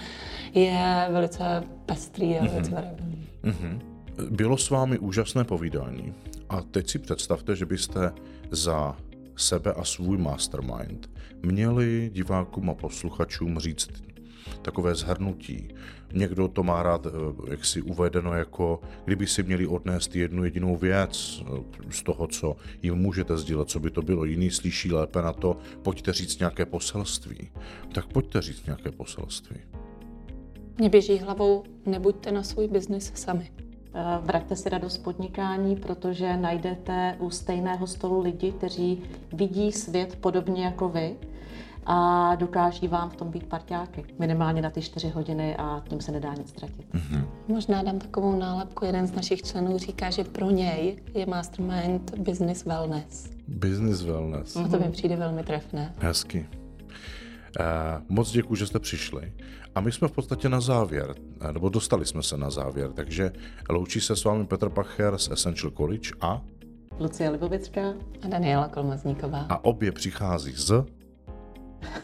je 0.54 1.08
velice 1.10 1.64
pestrý 1.86 2.38
a 2.38 2.46
velice 2.46 2.72
variabilní. 2.72 3.28
Mm-hmm. 3.44 3.80
Bylo 4.30 4.58
s 4.58 4.70
vámi 4.70 5.00
úžasné 5.00 5.44
povídání. 5.44 6.14
A 6.50 6.62
teď 6.62 6.90
si 6.90 7.00
představte, 7.00 7.56
že 7.56 7.66
byste 7.66 8.12
za 8.52 8.96
sebe 9.38 9.74
a 9.74 9.84
svůj 9.84 10.18
mastermind, 10.18 11.10
měli 11.44 12.10
divákům 12.14 12.70
a 12.70 12.74
posluchačům 12.74 13.60
říct 13.60 13.90
takové 14.62 14.96
zhrnutí. 14.96 15.68
Někdo 16.14 16.48
to 16.48 16.64
má 16.64 16.84
rád, 16.84 17.06
eh, 17.06 17.10
jak 17.52 17.66
si 17.66 17.82
uvedeno, 17.82 18.34
jako 18.34 18.82
kdyby 19.06 19.28
si 19.28 19.44
měli 19.44 19.68
odnést 19.68 20.16
jednu 20.16 20.44
jedinou 20.44 20.78
věc 20.78 21.42
eh, 21.42 21.62
z 21.90 22.04
toho, 22.04 22.28
co 22.28 22.56
jim 22.82 22.96
můžete 22.96 23.38
sdílet, 23.38 23.70
co 23.70 23.80
by 23.80 23.92
to 23.92 24.02
bylo. 24.02 24.26
Jiný 24.26 24.52
slyší 24.52 24.92
lépe 24.92 25.22
na 25.22 25.34
to, 25.34 25.58
pojďte 25.82 26.14
říct 26.14 26.40
nějaké 26.40 26.66
poselství. 26.66 27.52
Tak 27.94 28.06
pojďte 28.08 28.42
říct 28.42 28.66
nějaké 28.66 28.92
poselství. 28.92 29.58
Mě 30.78 30.90
běží 30.90 31.18
hlavou, 31.18 31.64
nebuďte 31.86 32.32
na 32.32 32.44
svůj 32.44 32.68
biznis 32.68 33.12
sami. 33.16 33.52
Eh, 33.94 34.20
vraťte 34.22 34.56
si 34.56 34.70
radost 34.70 34.98
podnikání, 34.98 35.76
protože 35.76 36.38
najdete 36.38 37.16
u 37.20 37.30
stejného 37.30 37.88
stolu 37.88 38.22
lidi, 38.22 38.52
kteří 38.52 39.04
vidí 39.34 39.72
svět 39.72 40.18
podobně 40.22 40.66
jako 40.66 40.90
vy 40.90 41.16
a 41.86 42.36
dokáží 42.36 42.88
vám 42.88 43.10
v 43.10 43.16
tom 43.16 43.32
být 43.32 43.48
parťáky. 43.48 44.06
Minimálně 44.20 44.62
na 44.62 44.70
ty 44.70 44.82
čtyři 44.82 45.10
hodiny 45.10 45.56
a 45.56 45.84
tím 45.90 46.02
se 46.02 46.12
nedá 46.12 46.34
nic 46.34 46.50
ztratit. 46.50 46.94
Mm-hmm. 46.94 47.26
Možná 47.48 47.84
dám 47.84 48.00
takovou 48.00 48.40
nálepku. 48.40 48.86
Jeden 48.86 49.08
z 49.08 49.12
našich 49.12 49.42
členů 49.42 49.78
říká, 49.78 50.10
že 50.10 50.24
pro 50.24 50.52
něj 50.52 50.98
je 51.14 51.26
Mastermind 51.26 52.18
business 52.18 52.66
wellness. 52.66 53.30
Business 53.48 54.02
wellness. 54.02 54.56
A 54.56 54.68
to 54.68 54.80
mi 54.80 54.92
přijde 54.92 55.16
velmi 55.16 55.44
trefné. 55.44 55.94
Hezky. 56.00 56.46
Uh, 57.60 58.04
moc 58.10 58.32
děkuji, 58.32 58.56
že 58.56 58.68
jste 58.68 58.80
přišli. 58.80 59.34
A 59.76 59.82
my 59.82 59.92
jsme 59.92 60.08
v 60.08 60.12
podstatě 60.12 60.50
na 60.50 60.62
závěr, 60.62 61.16
eh, 61.42 61.54
nebo 61.54 61.70
dostali 61.70 62.06
jsme 62.06 62.24
se 62.24 62.38
na 62.38 62.50
závěr, 62.50 62.92
takže 62.94 63.32
loučí 63.70 64.02
se 64.02 64.16
s 64.16 64.24
vámi 64.24 64.46
Petr 64.46 64.70
Pacher 64.70 65.18
z 65.18 65.32
Essential 65.32 65.72
College 65.72 66.10
a 66.22 66.42
Lucie 67.00 67.30
Libovická 67.30 67.94
a 68.24 68.28
Daniela 68.28 68.68
Kolmazníková. 68.68 69.46
A 69.50 69.66
obě 69.66 69.92
přichází 69.92 70.52
z 70.52 70.72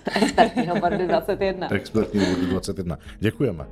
Expertního 0.21 0.75
bordu 0.79 1.07
21. 1.07 1.71
Expertního 1.71 2.25
bordu 2.25 2.47
21. 2.47 2.97
Děkujeme. 3.19 3.65